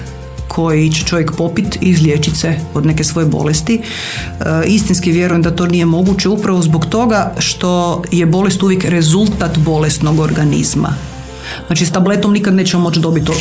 koji 0.55 0.91
će 0.91 1.05
čovjek 1.05 1.31
popit 1.37 1.75
i 1.75 1.89
izliječiti 1.89 2.37
se 2.37 2.55
od 2.73 2.85
neke 2.85 3.03
svoje 3.03 3.27
bolesti. 3.27 3.81
E, 3.81 4.43
istinski 4.67 5.11
vjerujem 5.11 5.41
da 5.41 5.55
to 5.55 5.65
nije 5.65 5.85
moguće 5.85 6.29
upravo 6.29 6.61
zbog 6.61 6.85
toga 6.85 7.33
što 7.39 8.01
je 8.11 8.25
bolest 8.25 8.63
uvijek 8.63 8.85
rezultat 8.85 9.57
bolesnog 9.57 10.19
organizma. 10.19 10.93
Znači 11.67 11.85
s 11.85 11.91
tabletom 11.91 12.33
nikad 12.33 12.53
nećemo 12.53 12.83
moći 12.83 12.99
dobiti 12.99 13.31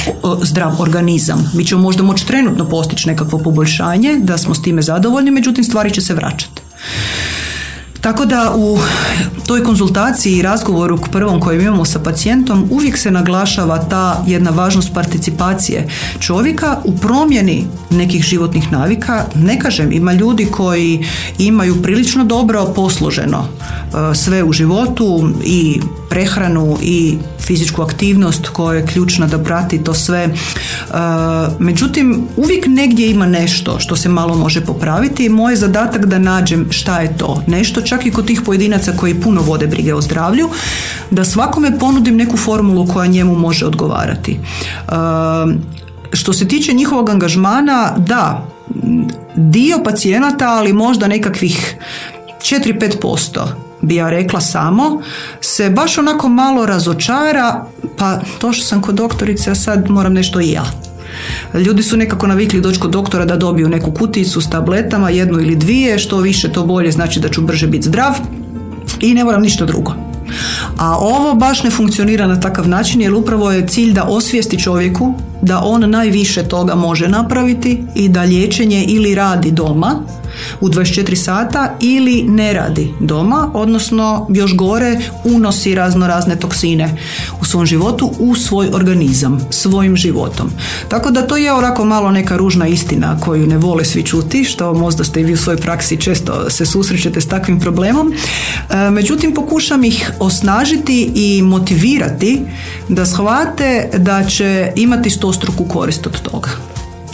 zdrav 0.42 0.80
organizam. 0.80 1.50
Mi 1.54 1.64
ćemo 1.64 1.82
možda 1.82 2.02
moći 2.02 2.26
trenutno 2.26 2.68
postići 2.68 3.08
nekakvo 3.08 3.38
poboljšanje, 3.38 4.18
da 4.22 4.38
smo 4.38 4.54
s 4.54 4.62
time 4.62 4.82
zadovoljni, 4.82 5.30
međutim 5.30 5.64
stvari 5.64 5.90
će 5.90 6.00
se 6.00 6.14
vraćati. 6.14 6.62
Tako 8.02 8.24
da 8.24 8.54
u 8.56 8.78
toj 9.46 9.64
konzultaciji 9.64 10.32
i 10.32 10.42
razgovoru 10.42 10.98
prvom 11.12 11.40
kojem 11.40 11.60
imamo 11.60 11.84
sa 11.84 11.98
pacijentom 11.98 12.68
uvijek 12.70 12.98
se 12.98 13.10
naglašava 13.10 13.78
ta 13.78 14.24
jedna 14.26 14.50
važnost 14.50 14.94
participacije 14.94 15.88
čovjeka 16.20 16.78
u 16.84 16.96
promjeni 16.96 17.66
nekih 17.90 18.22
životnih 18.22 18.72
navika. 18.72 19.24
Ne 19.34 19.58
kažem, 19.60 19.92
ima 19.92 20.12
ljudi 20.12 20.46
koji 20.46 21.04
imaju 21.38 21.82
prilično 21.82 22.24
dobro 22.24 22.72
posloženo 22.74 23.44
e, 23.44 24.14
sve 24.14 24.42
u 24.44 24.52
životu 24.52 25.30
i 25.44 25.80
prehranu 26.12 26.78
i 26.82 27.18
fizičku 27.40 27.82
aktivnost 27.82 28.48
koja 28.48 28.76
je 28.76 28.86
ključna 28.86 29.26
da 29.26 29.38
prati 29.38 29.84
to 29.84 29.94
sve. 29.94 30.18
E, 30.18 30.32
međutim, 31.58 32.28
uvijek 32.36 32.66
negdje 32.66 33.10
ima 33.10 33.26
nešto 33.26 33.78
što 33.78 33.96
se 33.96 34.08
malo 34.08 34.34
može 34.34 34.60
popraviti 34.60 35.24
i 35.24 35.28
moj 35.28 35.52
je 35.52 35.56
zadatak 35.56 36.06
da 36.06 36.18
nađem 36.18 36.66
šta 36.70 37.00
je 37.00 37.16
to. 37.16 37.42
Nešto 37.46 37.80
čak 37.80 38.06
i 38.06 38.10
kod 38.10 38.26
tih 38.26 38.42
pojedinaca 38.42 38.92
koji 38.96 39.20
puno 39.20 39.40
vode 39.40 39.66
brige 39.66 39.94
o 39.94 40.00
zdravlju, 40.00 40.48
da 41.10 41.24
svakome 41.24 41.78
ponudim 41.78 42.16
neku 42.16 42.36
formulu 42.36 42.86
koja 42.86 43.06
njemu 43.06 43.34
može 43.34 43.66
odgovarati. 43.66 44.32
E, 44.32 44.92
što 46.12 46.32
se 46.32 46.48
tiče 46.48 46.72
njihovog 46.72 47.10
angažmana, 47.10 47.94
da, 47.96 48.46
dio 49.36 49.80
pacijenata, 49.84 50.48
ali 50.48 50.72
možda 50.72 51.08
nekakvih 51.08 51.76
4-5% 52.40 53.71
bi 53.82 53.94
ja 53.94 54.10
rekla 54.10 54.40
samo, 54.40 55.02
se 55.40 55.70
baš 55.70 55.98
onako 55.98 56.28
malo 56.28 56.66
razočara, 56.66 57.64
pa 57.98 58.20
to 58.38 58.52
što 58.52 58.64
sam 58.64 58.82
kod 58.82 58.94
doktorice, 58.94 59.50
a 59.50 59.54
sad 59.54 59.90
moram 59.90 60.12
nešto 60.12 60.40
i 60.40 60.50
ja. 60.50 60.64
Ljudi 61.54 61.82
su 61.82 61.96
nekako 61.96 62.26
navikli 62.26 62.60
doći 62.60 62.80
kod 62.80 62.90
doktora 62.90 63.24
da 63.24 63.36
dobiju 63.36 63.68
neku 63.68 63.92
kuticu 63.92 64.40
s 64.40 64.50
tabletama, 64.50 65.10
jednu 65.10 65.40
ili 65.40 65.56
dvije, 65.56 65.98
što 65.98 66.18
više 66.18 66.52
to 66.52 66.66
bolje 66.66 66.90
znači 66.90 67.20
da 67.20 67.28
ću 67.28 67.42
brže 67.42 67.66
biti 67.66 67.88
zdrav 67.88 68.12
i 69.00 69.14
ne 69.14 69.24
moram 69.24 69.42
ništa 69.42 69.64
drugo. 69.64 69.94
A 70.78 70.96
ovo 70.98 71.34
baš 71.34 71.62
ne 71.62 71.70
funkcionira 71.70 72.26
na 72.26 72.40
takav 72.40 72.68
način 72.68 73.00
jer 73.00 73.14
upravo 73.14 73.50
je 73.50 73.66
cilj 73.66 73.92
da 73.92 74.04
osvijesti 74.04 74.58
čovjeku 74.58 75.14
da 75.42 75.60
on 75.64 75.90
najviše 75.90 76.42
toga 76.42 76.74
može 76.74 77.08
napraviti 77.08 77.84
i 77.94 78.08
da 78.08 78.22
liječenje 78.22 78.84
ili 78.84 79.14
radi 79.14 79.50
doma 79.50 79.94
u 80.60 80.68
24 80.68 81.14
sata 81.14 81.76
ili 81.80 82.22
ne 82.22 82.52
radi 82.52 82.94
doma, 83.00 83.50
odnosno 83.54 84.26
još 84.30 84.56
gore 84.56 84.98
unosi 85.24 85.74
razno 85.74 86.06
razne 86.06 86.36
toksine 86.36 86.96
u 87.40 87.44
svom 87.44 87.66
životu, 87.66 88.12
u 88.18 88.34
svoj 88.34 88.68
organizam, 88.72 89.40
svojim 89.50 89.96
životom. 89.96 90.50
Tako 90.88 91.10
da 91.10 91.26
to 91.26 91.36
je 91.36 91.52
onako 91.52 91.84
malo 91.84 92.10
neka 92.10 92.36
ružna 92.36 92.66
istina 92.66 93.20
koju 93.20 93.46
ne 93.46 93.58
vole 93.58 93.84
svi 93.84 94.02
čuti, 94.02 94.44
što 94.44 94.74
možda 94.74 95.04
ste 95.04 95.20
i 95.20 95.24
vi 95.24 95.32
u 95.32 95.36
svojoj 95.36 95.60
praksi 95.60 95.96
često 95.96 96.50
se 96.50 96.66
susrećete 96.66 97.20
s 97.20 97.28
takvim 97.28 97.60
problemom. 97.60 98.12
E, 98.12 98.90
međutim, 98.90 99.34
pokušam 99.34 99.84
ih 99.84 100.10
osnažiti 100.18 101.10
i 101.14 101.42
motivirati 101.42 102.40
da 102.88 103.06
shvate 103.06 103.90
da 103.98 104.24
će 104.24 104.72
imati 104.76 105.10
stostruku 105.10 105.64
korist 105.64 106.06
od 106.06 106.20
toga 106.20 106.48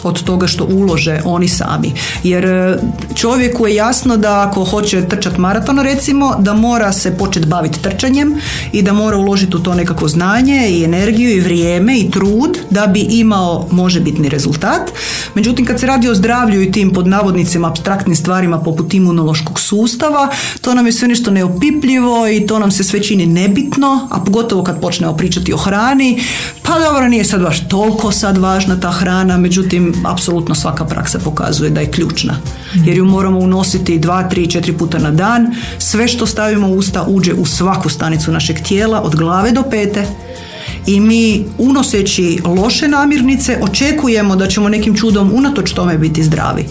od 0.02 0.22
toga 0.22 0.46
što 0.46 0.64
ulože 0.64 1.20
oni 1.24 1.48
sami. 1.48 1.92
Jer 2.22 2.44
e, 2.44 2.78
čovjeku 3.14 3.66
je 3.66 3.74
jasno 3.74 4.16
da 4.16 4.48
ako 4.48 4.64
hoće 4.64 5.08
trčati 5.08 5.40
maraton 5.40 5.78
recimo, 5.78 6.36
da 6.38 6.54
mora 6.54 6.92
se 6.92 7.16
početi 7.16 7.46
baviti 7.46 7.82
trčanjem 7.82 8.34
i 8.72 8.82
da 8.82 8.92
mora 8.92 9.16
uložiti 9.16 9.56
u 9.56 9.60
to 9.60 9.74
nekako 9.74 10.08
znanje 10.08 10.68
i 10.70 10.84
energiju 10.84 11.30
i 11.30 11.40
vrijeme 11.40 11.98
i 11.98 12.10
trud 12.10 12.58
da 12.70 12.86
bi 12.86 13.00
imao 13.00 13.68
možebitni 13.70 14.28
rezultat. 14.28 14.90
Međutim, 15.34 15.66
kad 15.66 15.80
se 15.80 15.86
radi 15.86 16.08
o 16.08 16.14
zdravlju 16.14 16.62
i 16.62 16.72
tim 16.72 16.92
pod 16.92 17.06
navodnicima 17.06 17.68
abstraktnim 17.68 18.16
stvarima 18.16 18.58
poput 18.58 18.94
imunološkog 18.94 19.60
sustava, 19.60 20.28
to 20.60 20.74
nam 20.74 20.86
je 20.86 20.92
sve 20.92 21.08
nešto 21.08 21.30
neopipljivo 21.30 22.28
i 22.28 22.46
to 22.46 22.58
nam 22.58 22.70
se 22.70 22.84
sve 22.84 23.02
čini 23.02 23.26
nebitno, 23.26 24.08
a 24.10 24.20
pogotovo 24.24 24.64
kad 24.64 24.80
počnemo 24.80 25.16
pričati 25.16 25.52
o 25.52 25.56
hrani, 25.56 26.22
pa 26.62 26.78
dobro, 26.78 27.08
nije 27.08 27.24
sad 27.24 27.42
baš 27.42 27.68
toliko 27.68 28.12
sad 28.12 28.38
važna 28.38 28.80
ta 28.80 28.90
hrana, 28.90 29.36
međutim, 29.36 29.87
apsolutno 30.06 30.54
svaka 30.54 30.84
praksa 30.84 31.18
pokazuje 31.18 31.70
da 31.70 31.80
je 31.80 31.90
ključna. 31.90 32.36
Jer 32.74 32.96
ju 32.96 33.04
moramo 33.04 33.38
unositi 33.38 33.98
dva, 33.98 34.28
tri, 34.28 34.46
četiri 34.46 34.72
puta 34.72 34.98
na 34.98 35.10
dan. 35.10 35.54
Sve 35.78 36.08
što 36.08 36.26
stavimo 36.26 36.68
u 36.68 36.76
usta 36.76 37.04
uđe 37.08 37.34
u 37.34 37.44
svaku 37.44 37.88
stanicu 37.88 38.32
našeg 38.32 38.56
tijela, 38.68 39.02
od 39.02 39.16
glave 39.16 39.52
do 39.52 39.62
pete. 39.70 40.06
I 40.86 41.00
mi 41.00 41.44
unoseći 41.58 42.38
loše 42.44 42.88
namirnice 42.88 43.58
očekujemo 43.62 44.36
da 44.36 44.46
ćemo 44.46 44.68
nekim 44.68 44.96
čudom 44.96 45.30
unatoč 45.34 45.72
tome 45.72 45.98
biti 45.98 46.22
zdravi. 46.22 46.64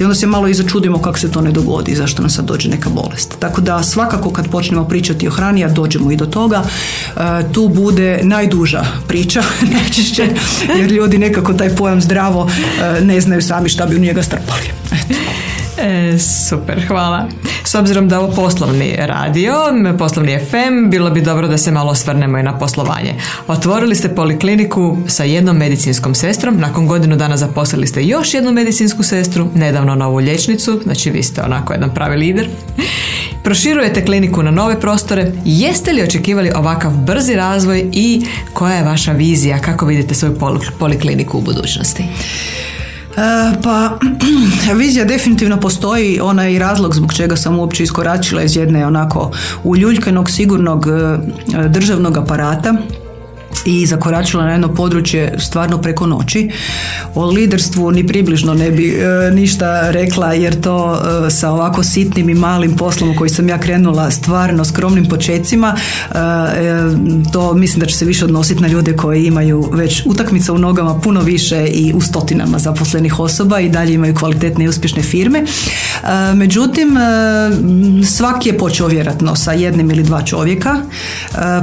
I 0.00 0.04
onda 0.04 0.14
se 0.14 0.26
malo 0.26 0.48
i 0.48 0.54
začudimo 0.54 0.98
kako 0.98 1.18
se 1.18 1.30
to 1.30 1.40
ne 1.40 1.52
dogodi, 1.52 1.94
zašto 1.94 2.22
nam 2.22 2.30
sad 2.30 2.44
dođe 2.44 2.68
neka 2.68 2.90
bolest. 2.90 3.36
Tako 3.38 3.60
da 3.60 3.82
svakako 3.82 4.30
kad 4.30 4.48
počnemo 4.48 4.84
pričati 4.84 5.28
o 5.28 5.30
hrani, 5.30 5.64
a 5.64 5.68
dođemo 5.68 6.10
i 6.10 6.16
do 6.16 6.26
toga, 6.26 6.62
e, 7.16 7.20
tu 7.52 7.68
bude 7.68 8.20
najduža 8.22 8.84
priča 9.08 9.42
najčešće, 9.74 10.28
jer 10.78 10.92
ljudi 10.92 11.18
nekako 11.18 11.52
taj 11.52 11.76
pojam 11.76 12.00
zdravo 12.00 12.50
e, 12.80 13.00
ne 13.00 13.20
znaju 13.20 13.42
sami 13.42 13.68
šta 13.68 13.86
bi 13.86 13.96
u 13.96 14.00
njega 14.00 14.22
strpali. 14.22 14.70
Eto. 14.92 15.20
E, 15.82 16.18
super, 16.18 16.86
hvala. 16.88 17.28
S 17.68 17.74
obzirom 17.74 18.08
da 18.08 18.20
ovo 18.20 18.34
poslovni 18.34 18.96
radio, 18.98 19.54
poslovni 19.98 20.38
FM, 20.38 20.90
bilo 20.90 21.10
bi 21.10 21.20
dobro 21.20 21.48
da 21.48 21.58
se 21.58 21.70
malo 21.70 21.90
osvrnemo 21.90 22.38
i 22.38 22.42
na 22.42 22.58
poslovanje. 22.58 23.14
Otvorili 23.46 23.94
ste 23.94 24.14
polikliniku 24.14 24.96
sa 25.06 25.24
jednom 25.24 25.56
medicinskom 25.56 26.14
sestrom, 26.14 26.56
nakon 26.60 26.86
godinu 26.86 27.16
dana 27.16 27.36
zaposlili 27.36 27.86
ste 27.86 28.04
još 28.04 28.34
jednu 28.34 28.52
medicinsku 28.52 29.02
sestru, 29.02 29.48
nedavno 29.54 29.94
novu 29.94 30.16
liječnicu, 30.16 30.80
znači 30.82 31.10
vi 31.10 31.22
ste 31.22 31.42
onako 31.42 31.72
jedan 31.72 31.94
pravi 31.94 32.16
lider. 32.16 32.48
Proširujete 33.44 34.04
kliniku 34.04 34.42
na 34.42 34.50
nove 34.50 34.80
prostore. 34.80 35.32
Jeste 35.44 35.92
li 35.92 36.02
očekivali 36.02 36.52
ovakav 36.54 36.92
brzi 36.92 37.34
razvoj 37.34 37.90
i 37.92 38.26
koja 38.52 38.74
je 38.74 38.84
vaša 38.84 39.12
vizija, 39.12 39.58
kako 39.58 39.86
vidite 39.86 40.14
svoju 40.14 40.38
polikliniku 40.78 41.38
u 41.38 41.42
budućnosti? 41.42 42.04
E, 43.16 43.20
pa 43.62 43.98
vizija 44.80 45.04
definitivno 45.04 45.60
postoji, 45.60 46.20
onaj 46.20 46.58
razlog 46.58 46.94
zbog 46.94 47.14
čega 47.14 47.36
sam 47.36 47.58
uopće 47.58 47.82
iskoračila 47.82 48.42
iz 48.42 48.56
jedne 48.56 48.86
onako 48.86 49.30
uljuljkenog 49.64 50.30
sigurnog 50.30 50.86
e, 50.86 51.68
državnog 51.68 52.16
aparata 52.16 52.74
i 53.64 53.86
zakoračila 53.86 54.44
na 54.44 54.52
jedno 54.52 54.74
područje 54.74 55.34
stvarno 55.38 55.78
preko 55.78 56.06
noći. 56.06 56.50
O 57.14 57.26
liderstvu 57.26 57.90
ni 57.90 58.06
približno 58.06 58.54
ne 58.54 58.70
bi 58.70 58.88
e, 58.88 59.30
ništa 59.30 59.90
rekla 59.90 60.32
jer 60.32 60.60
to 60.60 61.02
e, 61.26 61.30
sa 61.30 61.50
ovako 61.50 61.82
sitnim 61.82 62.28
i 62.28 62.34
malim 62.34 62.76
poslom 62.76 63.16
koji 63.16 63.30
sam 63.30 63.48
ja 63.48 63.58
krenula 63.58 64.10
stvarno 64.10 64.64
skromnim 64.64 65.08
počecima 65.08 65.76
e, 65.76 66.14
to 67.32 67.54
mislim 67.54 67.80
da 67.80 67.86
će 67.86 67.96
se 67.96 68.04
više 68.04 68.24
odnositi 68.24 68.62
na 68.62 68.68
ljude 68.68 68.96
koji 68.96 69.24
imaju 69.24 69.70
već 69.72 70.02
utakmica 70.06 70.52
u 70.52 70.58
nogama 70.58 71.00
puno 71.00 71.20
više 71.20 71.66
i 71.66 71.92
u 71.94 72.00
stotinama 72.00 72.58
zaposlenih 72.58 73.20
osoba 73.20 73.60
i 73.60 73.68
dalje 73.68 73.94
imaju 73.94 74.14
kvalitetne 74.14 74.64
i 74.64 74.68
uspješne 74.68 75.02
firme. 75.02 75.44
Međutim, 76.34 76.96
svaki 78.04 78.48
je 78.48 78.58
počeo 78.58 78.86
vjerojatno 78.86 79.36
sa 79.36 79.52
jednim 79.52 79.90
ili 79.90 80.02
dva 80.02 80.22
čovjeka, 80.22 80.76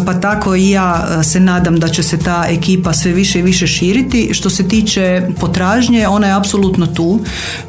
pa 0.05 0.13
tako 0.21 0.55
i 0.55 0.69
ja 0.69 1.23
se 1.23 1.39
nadam 1.39 1.74
da 1.79 1.87
će 1.87 2.03
se 2.03 2.17
ta 2.17 2.45
ekipa 2.49 2.93
sve 2.93 3.11
više 3.11 3.39
i 3.39 3.41
više 3.41 3.67
širiti. 3.67 4.29
Što 4.33 4.49
se 4.49 4.67
tiče 4.67 5.21
potražnje, 5.39 6.07
ona 6.07 6.27
je 6.27 6.33
apsolutno 6.33 6.87
tu 6.87 7.19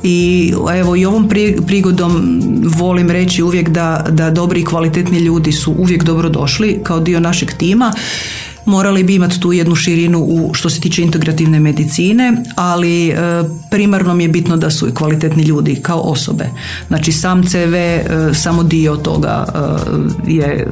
i 0.03 0.53
evo 0.75 0.97
i 0.97 1.05
ovom 1.05 1.29
prigodom 1.67 2.41
volim 2.65 3.11
reći 3.11 3.43
uvijek 3.43 3.69
da, 3.69 4.07
da 4.11 4.31
dobri 4.31 4.61
i 4.61 4.65
kvalitetni 4.65 5.19
ljudi 5.19 5.53
su 5.53 5.73
uvijek 5.79 6.05
dobro 6.05 6.29
došli 6.29 6.81
kao 6.83 7.01
dio 7.01 7.21
našeg 7.21 7.53
tima 7.59 7.93
morali 8.67 9.05
bi 9.05 9.15
imati 9.15 9.41
tu 9.41 9.53
jednu 9.53 9.75
širinu 9.75 10.19
u 10.19 10.55
što 10.55 10.71
se 10.71 10.81
tiče 10.81 11.03
integrativne 11.03 11.61
medicine, 11.61 12.43
ali 12.55 13.09
e, 13.09 13.15
primarno 13.71 14.15
mi 14.15 14.25
je 14.25 14.29
bitno 14.29 14.57
da 14.57 14.71
su 14.71 14.89
i 14.89 14.95
kvalitetni 14.95 15.43
ljudi 15.43 15.75
kao 15.83 16.01
osobe. 16.01 16.51
Znači 16.89 17.13
sam 17.13 17.43
CV 17.47 17.75
e, 17.75 18.05
samo 18.35 18.63
dio 18.63 18.97
toga 18.97 19.45
e, 20.29 20.33
je 20.33 20.71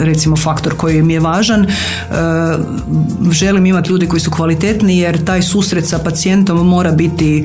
recimo 0.00 0.36
faktor 0.36 0.76
koji 0.76 1.02
mi 1.02 1.12
je 1.12 1.20
važan. 1.20 1.66
Želim 3.30 3.66
imati 3.66 3.90
ljudi 3.90 4.06
koji 4.06 4.20
su 4.20 4.30
kvalitetni 4.30 4.98
jer 4.98 5.24
taj 5.24 5.42
susret 5.42 5.88
sa 5.88 5.98
pacijentom 5.98 6.68
mora 6.68 6.92
biti 6.92 7.44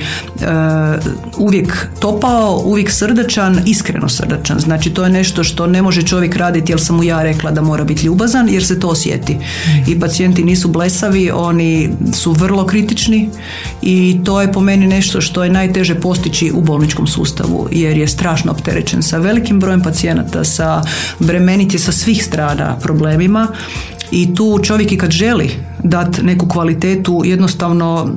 uvijek 1.37 1.87
topao, 1.99 2.61
uvijek 2.65 2.91
srdačan, 2.91 3.61
iskreno 3.65 4.09
srdačan. 4.09 4.59
Znači 4.59 4.89
to 4.89 5.03
je 5.03 5.09
nešto 5.09 5.43
što 5.43 5.67
ne 5.67 5.81
može 5.81 6.01
čovjek 6.01 6.35
raditi 6.35 6.71
jer 6.71 6.81
sam 6.81 6.95
mu 6.95 7.03
ja 7.03 7.23
rekla 7.23 7.51
da 7.51 7.61
mora 7.61 7.83
biti 7.83 8.05
ljubazan 8.05 8.49
jer 8.49 8.65
se 8.65 8.79
to 8.79 8.87
osjeti 8.87 9.37
i 9.87 9.99
pacijenti 9.99 10.43
nisu 10.43 10.67
blesavi, 10.67 11.31
oni 11.33 11.89
su 12.13 12.31
vrlo 12.31 12.65
kritični 12.65 13.29
i 13.81 14.19
to 14.25 14.41
je 14.41 14.51
po 14.51 14.61
meni 14.61 14.87
nešto 14.87 15.21
što 15.21 15.43
je 15.43 15.49
najteže 15.49 15.95
postići 15.95 16.51
u 16.55 16.61
bolničkom 16.61 17.07
sustavu 17.07 17.67
jer 17.71 17.97
je 17.97 18.07
strašno 18.07 18.51
opterećen 18.51 19.03
sa 19.03 19.17
velikim 19.17 19.59
brojem 19.59 19.81
pacijenata, 19.81 20.43
sa 20.43 20.81
bremenit 21.19 21.73
sa 21.79 21.91
svih 21.91 22.23
strana 22.23 22.75
problemima 22.79 23.47
i 24.11 24.35
tu 24.35 24.59
čovjek 24.63 24.91
i 24.91 24.97
kad 24.97 25.11
želi 25.11 25.49
dati 25.83 26.23
neku 26.23 26.47
kvalitetu 26.47 27.21
jednostavno 27.25 28.09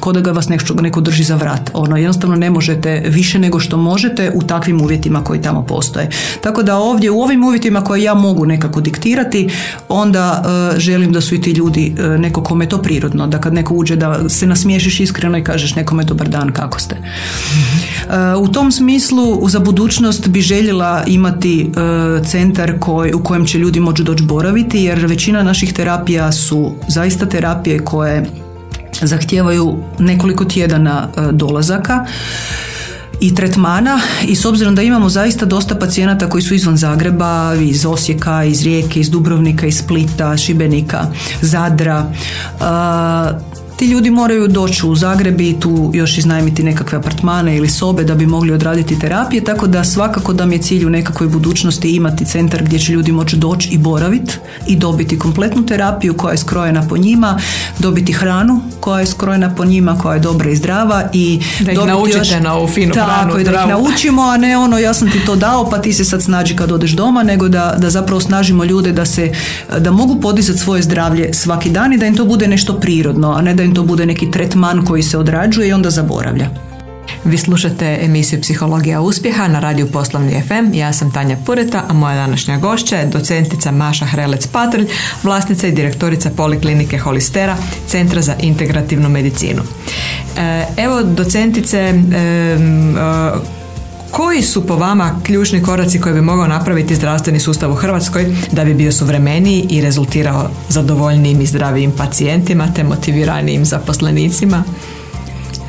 kod 0.00 0.14
da 0.14 0.20
ga 0.20 0.32
vas 0.32 0.48
neko, 0.48 0.82
neko 0.82 1.00
drži 1.00 1.24
za 1.24 1.36
vrat. 1.36 1.70
Ono 1.74 1.96
jednostavno 1.96 2.36
ne 2.36 2.50
možete 2.50 3.02
više 3.08 3.38
nego 3.38 3.60
što 3.60 3.76
možete 3.76 4.32
u 4.34 4.42
takvim 4.42 4.80
uvjetima 4.80 5.24
koji 5.24 5.42
tamo 5.42 5.62
postoje. 5.62 6.08
Tako 6.40 6.62
da 6.62 6.76
ovdje 6.76 7.10
u 7.10 7.20
ovim 7.20 7.44
uvjetima 7.44 7.84
koje 7.84 8.02
ja 8.02 8.14
mogu 8.14 8.46
nekako 8.46 8.80
diktirati 8.80 9.48
onda 9.88 10.44
uh, 10.44 10.78
želim 10.78 11.12
da 11.12 11.20
su 11.20 11.34
i 11.34 11.40
ti 11.40 11.50
ljudi 11.50 11.94
uh, 11.98 12.20
neko 12.20 12.42
kome 12.42 12.68
to 12.68 12.78
prirodno. 12.78 13.26
Da 13.26 13.40
kad 13.40 13.54
neko 13.54 13.74
uđe 13.74 13.96
da 13.96 14.28
se 14.28 14.46
nasmiješiš 14.46 15.00
iskreno 15.00 15.38
i 15.38 15.44
kažeš 15.44 15.74
nekome 15.74 16.04
dobar 16.04 16.28
dan 16.28 16.52
kako 16.52 16.80
ste 16.80 16.96
u 18.40 18.48
tom 18.48 18.72
smislu 18.72 19.48
za 19.48 19.58
budućnost 19.58 20.28
bi 20.28 20.40
željela 20.40 21.04
imati 21.06 21.72
centar 22.24 22.78
koji, 22.78 23.12
u 23.12 23.22
kojem 23.22 23.46
će 23.46 23.58
ljudi 23.58 23.80
moći 23.80 24.04
doći 24.04 24.24
boraviti 24.24 24.82
jer 24.82 25.06
većina 25.06 25.42
naših 25.42 25.72
terapija 25.72 26.32
su 26.32 26.72
za 26.88 27.02
zaista 27.02 27.26
terapije 27.26 27.78
koje 27.78 28.26
zahtijevaju 29.02 29.76
nekoliko 29.98 30.44
tjedana 30.44 31.08
e, 31.16 31.32
dolazaka 31.32 32.06
i 33.20 33.34
tretmana. 33.34 34.00
I 34.24 34.36
s 34.36 34.44
obzirom 34.44 34.74
da 34.74 34.82
imamo 34.82 35.08
zaista 35.08 35.46
dosta 35.46 35.74
pacijenata 35.74 36.28
koji 36.28 36.42
su 36.42 36.54
izvan 36.54 36.76
Zagreba, 36.76 37.54
iz 37.60 37.86
Osijeka, 37.86 38.44
iz 38.44 38.62
Rijeke, 38.62 39.00
iz 39.00 39.10
Dubrovnika, 39.10 39.66
iz 39.66 39.78
Splita, 39.78 40.36
Šibenika, 40.36 41.06
Zadra, 41.40 42.06
e, 42.60 43.51
ti 43.82 43.88
ljudi 43.88 44.10
moraju 44.10 44.48
doći 44.48 44.86
u 44.86 44.94
Zagreb 44.94 45.40
i 45.40 45.60
tu 45.60 45.90
još 45.94 46.18
iznajmiti 46.18 46.62
nekakve 46.62 46.98
apartmane 46.98 47.56
ili 47.56 47.68
sobe 47.68 48.04
da 48.04 48.14
bi 48.14 48.26
mogli 48.26 48.52
odraditi 48.52 48.98
terapije, 48.98 49.44
tako 49.44 49.66
da 49.66 49.84
svakako 49.84 50.32
da 50.32 50.46
mi 50.46 50.54
je 50.54 50.62
cilj 50.62 50.86
u 50.86 50.90
nekakvoj 50.90 51.28
budućnosti 51.28 51.96
imati 51.96 52.24
centar 52.24 52.62
gdje 52.62 52.78
će 52.78 52.92
ljudi 52.92 53.12
moći 53.12 53.36
doći 53.36 53.68
i 53.68 53.78
boraviti 53.78 54.34
i 54.66 54.76
dobiti 54.76 55.18
kompletnu 55.18 55.66
terapiju 55.66 56.14
koja 56.14 56.32
je 56.32 56.38
skrojena 56.38 56.88
po 56.88 56.96
njima, 56.96 57.40
dobiti 57.78 58.12
hranu 58.12 58.62
koja 58.80 59.00
je 59.00 59.06
skrojena 59.06 59.54
po 59.54 59.64
njima, 59.64 59.98
koja 59.98 60.14
je 60.14 60.20
dobra 60.20 60.50
i 60.50 60.56
zdrava 60.56 61.04
i 61.12 61.40
da 61.60 61.72
ih 61.72 61.78
naučite 61.86 62.18
još, 62.18 62.40
na 62.40 62.54
ovu 62.54 62.68
finu 62.68 62.94
tako, 62.94 63.10
hranu. 63.10 63.44
da 63.44 63.50
ih 63.50 63.68
naučimo, 63.68 64.22
a 64.22 64.36
ne 64.36 64.56
ono 64.56 64.78
ja 64.78 64.94
sam 64.94 65.10
ti 65.10 65.24
to 65.26 65.36
dao 65.36 65.70
pa 65.70 65.78
ti 65.78 65.92
se 65.92 66.04
sad 66.04 66.22
snađi 66.22 66.56
kad 66.56 66.72
odeš 66.72 66.90
doma, 66.90 67.22
nego 67.22 67.48
da, 67.48 67.76
da 67.78 67.90
zapravo 67.90 68.20
snažimo 68.20 68.64
ljude 68.64 68.92
da 68.92 69.04
se 69.04 69.32
da 69.78 69.90
mogu 69.90 70.20
podizati 70.20 70.58
svoje 70.58 70.82
zdravlje 70.82 71.32
svaki 71.32 71.70
dan 71.70 71.92
i 71.92 71.98
da 71.98 72.06
im 72.06 72.16
to 72.16 72.24
bude 72.24 72.48
nešto 72.48 72.80
prirodno, 72.80 73.32
a 73.32 73.42
ne 73.42 73.54
da 73.54 73.62
im 73.62 73.74
to 73.74 73.82
bude 73.82 74.06
neki 74.06 74.30
tretman 74.30 74.84
koji 74.84 75.02
se 75.02 75.18
odrađuje 75.18 75.68
i 75.68 75.72
onda 75.72 75.90
zaboravlja. 75.90 76.71
Vi 77.24 77.38
slušate 77.38 77.98
emisiju 78.02 78.40
Psihologija 78.40 79.00
uspjeha 79.00 79.48
na 79.48 79.60
radiju 79.60 79.86
Poslovni 79.86 80.42
FM. 80.42 80.74
Ja 80.74 80.92
sam 80.92 81.12
Tanja 81.12 81.36
Pureta, 81.46 81.84
a 81.88 81.92
moja 81.92 82.14
današnja 82.14 82.58
gošća 82.58 82.96
je 82.96 83.06
docentica 83.06 83.70
Maša 83.72 84.06
Hrelec-Patrlj, 84.06 84.86
vlasnica 85.22 85.66
i 85.66 85.72
direktorica 85.72 86.30
Poliklinike 86.36 86.98
Holistera, 86.98 87.56
Centra 87.86 88.22
za 88.22 88.34
integrativnu 88.40 89.08
medicinu. 89.08 89.62
E, 90.38 90.66
evo, 90.76 91.02
docentice, 91.02 91.78
e, 91.78 92.56
koji 94.10 94.42
su 94.42 94.66
po 94.66 94.76
vama 94.76 95.20
ključni 95.22 95.62
koraci 95.62 96.00
koje 96.00 96.14
bi 96.14 96.20
mogao 96.20 96.46
napraviti 96.46 96.94
zdravstveni 96.94 97.40
sustav 97.40 97.72
u 97.72 97.74
Hrvatskoj 97.74 98.36
da 98.52 98.64
bi 98.64 98.74
bio 98.74 98.92
suvremeniji 98.92 99.66
i 99.70 99.80
rezultirao 99.80 100.50
zadovoljnijim 100.68 101.40
i 101.40 101.46
zdravijim 101.46 101.92
pacijentima 101.96 102.72
te 102.74 102.84
motiviranijim 102.84 103.64
zaposlenicima? 103.64 104.64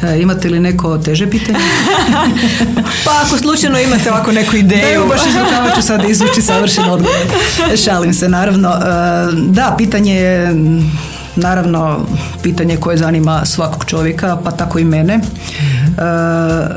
E, 0.03 0.21
imate 0.21 0.49
li 0.49 0.59
neko 0.59 0.97
teže 0.97 1.29
pitanje? 1.29 1.59
pa 3.05 3.11
ako 3.25 3.37
slučajno 3.37 3.79
imate 3.79 4.11
ovako 4.11 4.31
neku 4.31 4.55
ideju. 4.55 5.01
Da, 5.01 5.07
baš 5.07 5.21
iz 5.27 5.75
ću 5.75 5.81
sad 5.81 6.09
izvući 6.09 6.41
savršen 6.41 6.83
odgovor. 6.83 7.27
Šalim 7.83 8.13
se, 8.13 8.29
naravno. 8.29 8.69
E, 8.69 8.81
da, 9.47 9.75
pitanje 9.77 10.15
je 10.15 10.55
naravno 11.35 11.99
pitanje 12.43 12.77
koje 12.77 12.97
zanima 12.97 13.45
svakog 13.45 13.85
čovjeka, 13.85 14.37
pa 14.43 14.51
tako 14.51 14.79
i 14.79 14.85
mene. 14.85 15.13
E, 15.13 15.21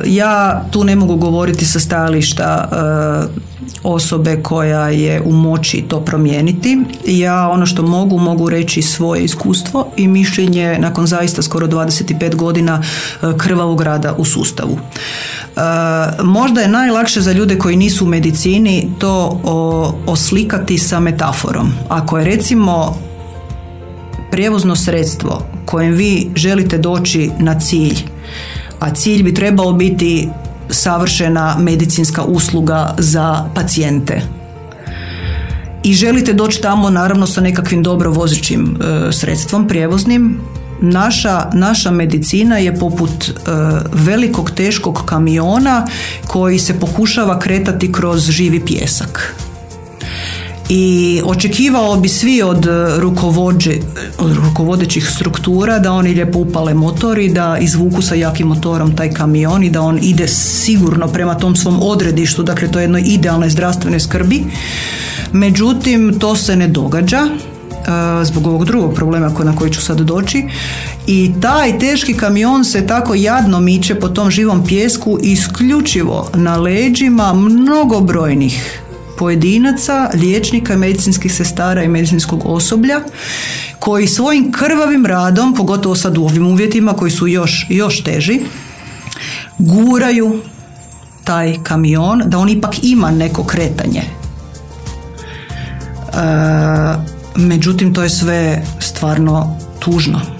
ja 0.04 0.64
tu 0.70 0.84
ne 0.84 0.96
mogu 0.96 1.16
govoriti 1.16 1.64
sa 1.66 1.80
stajališta 1.80 2.68
osobe 3.86 4.42
koja 4.42 4.88
je 4.88 5.22
u 5.24 5.32
moći 5.32 5.84
to 5.88 6.00
promijeniti. 6.00 6.78
Ja 7.06 7.48
ono 7.48 7.66
što 7.66 7.82
mogu, 7.82 8.18
mogu 8.18 8.50
reći 8.50 8.82
svoje 8.82 9.24
iskustvo 9.24 9.86
i 9.96 10.08
mišljenje 10.08 10.76
nakon 10.78 11.06
zaista 11.06 11.42
skoro 11.42 11.66
25 11.66 12.34
godina 12.34 12.82
e, 12.82 13.26
krvavog 13.38 13.80
rada 13.80 14.14
u 14.18 14.24
sustavu. 14.24 14.78
E, 14.78 15.60
možda 16.22 16.60
je 16.60 16.68
najlakše 16.68 17.20
za 17.20 17.32
ljude 17.32 17.58
koji 17.58 17.76
nisu 17.76 18.04
u 18.04 18.08
medicini 18.08 18.88
to 18.98 19.40
oslikati 20.06 20.78
sa 20.78 21.00
metaforom. 21.00 21.72
Ako 21.88 22.18
je 22.18 22.24
recimo 22.24 22.96
prijevozno 24.30 24.76
sredstvo 24.76 25.42
kojem 25.64 25.92
vi 25.92 26.30
želite 26.34 26.78
doći 26.78 27.30
na 27.38 27.60
cilj, 27.60 27.98
a 28.80 28.94
cilj 28.94 29.22
bi 29.22 29.34
trebao 29.34 29.72
biti 29.72 30.28
savršena 30.70 31.56
medicinska 31.58 32.22
usluga 32.22 32.94
za 32.98 33.44
pacijente. 33.54 34.22
I 35.82 35.94
želite 35.94 36.32
doći 36.32 36.60
tamo 36.60 36.90
naravno 36.90 37.26
sa 37.26 37.40
nekakvim 37.40 37.82
dobro 37.82 38.10
vozećim 38.10 38.76
e, 38.80 39.12
sredstvom 39.12 39.68
prijevoznim. 39.68 40.40
Naša, 40.80 41.50
naša 41.52 41.90
medicina 41.90 42.58
je 42.58 42.78
poput 42.78 43.10
e, 43.28 43.32
velikog 43.92 44.50
teškog 44.50 45.02
kamiona 45.06 45.86
koji 46.26 46.58
se 46.58 46.80
pokušava 46.80 47.38
kretati 47.38 47.92
kroz 47.92 48.30
živi 48.30 48.64
pjesak 48.64 49.34
i 50.68 51.22
očekivao 51.24 51.96
bi 51.96 52.08
svi 52.08 52.42
od 52.42 52.66
rukovođe, 52.98 53.72
rukovodećih 54.18 55.08
struktura 55.08 55.78
da 55.78 55.92
oni 55.92 56.14
lijepo 56.14 56.38
upale 56.38 56.74
motor 56.74 57.18
i 57.18 57.28
da 57.28 57.58
izvuku 57.60 58.02
sa 58.02 58.14
jakim 58.14 58.46
motorom 58.46 58.96
taj 58.96 59.10
kamion 59.10 59.64
i 59.64 59.70
da 59.70 59.82
on 59.82 59.98
ide 60.02 60.28
sigurno 60.28 61.08
prema 61.08 61.34
tom 61.34 61.56
svom 61.56 61.82
odredištu, 61.82 62.42
dakle 62.42 62.68
to 62.68 62.78
je 62.78 62.84
jednoj 62.84 63.02
idealne 63.06 63.50
zdravstvene 63.50 64.00
skrbi. 64.00 64.44
Međutim, 65.32 66.18
to 66.18 66.36
se 66.36 66.56
ne 66.56 66.68
događa 66.68 67.18
e, 67.18 68.24
zbog 68.24 68.46
ovog 68.46 68.64
drugog 68.64 68.94
problema 68.94 69.32
na 69.44 69.56
koji 69.56 69.72
ću 69.72 69.80
sad 69.80 70.00
doći 70.00 70.44
i 71.06 71.32
taj 71.40 71.78
teški 71.78 72.14
kamion 72.14 72.64
se 72.64 72.86
tako 72.86 73.14
jadno 73.14 73.60
miče 73.60 73.94
po 73.94 74.08
tom 74.08 74.30
živom 74.30 74.66
pjesku 74.66 75.18
isključivo 75.22 76.30
na 76.34 76.56
leđima 76.56 77.32
mnogobrojnih 77.32 78.82
pojedinaca, 79.18 80.10
liječnika, 80.14 80.76
medicinskih 80.76 81.34
sestara 81.34 81.82
i 81.82 81.88
medicinskog 81.88 82.42
osoblja 82.44 83.00
koji 83.78 84.06
svojim 84.06 84.52
krvavim 84.52 85.06
radom, 85.06 85.54
pogotovo 85.54 85.94
sad 85.94 86.18
u 86.18 86.24
ovim 86.24 86.46
uvjetima 86.46 86.92
koji 86.92 87.10
su 87.10 87.26
još, 87.26 87.66
još 87.68 88.04
teži, 88.04 88.40
guraju 89.58 90.40
taj 91.24 91.56
kamion 91.62 92.22
da 92.26 92.38
on 92.38 92.48
ipak 92.48 92.74
ima 92.82 93.10
neko 93.10 93.44
kretanje. 93.44 94.02
E, 94.02 94.06
međutim, 97.36 97.94
to 97.94 98.02
je 98.02 98.10
sve 98.10 98.64
stvarno 98.80 99.58
tužno. 99.78 100.35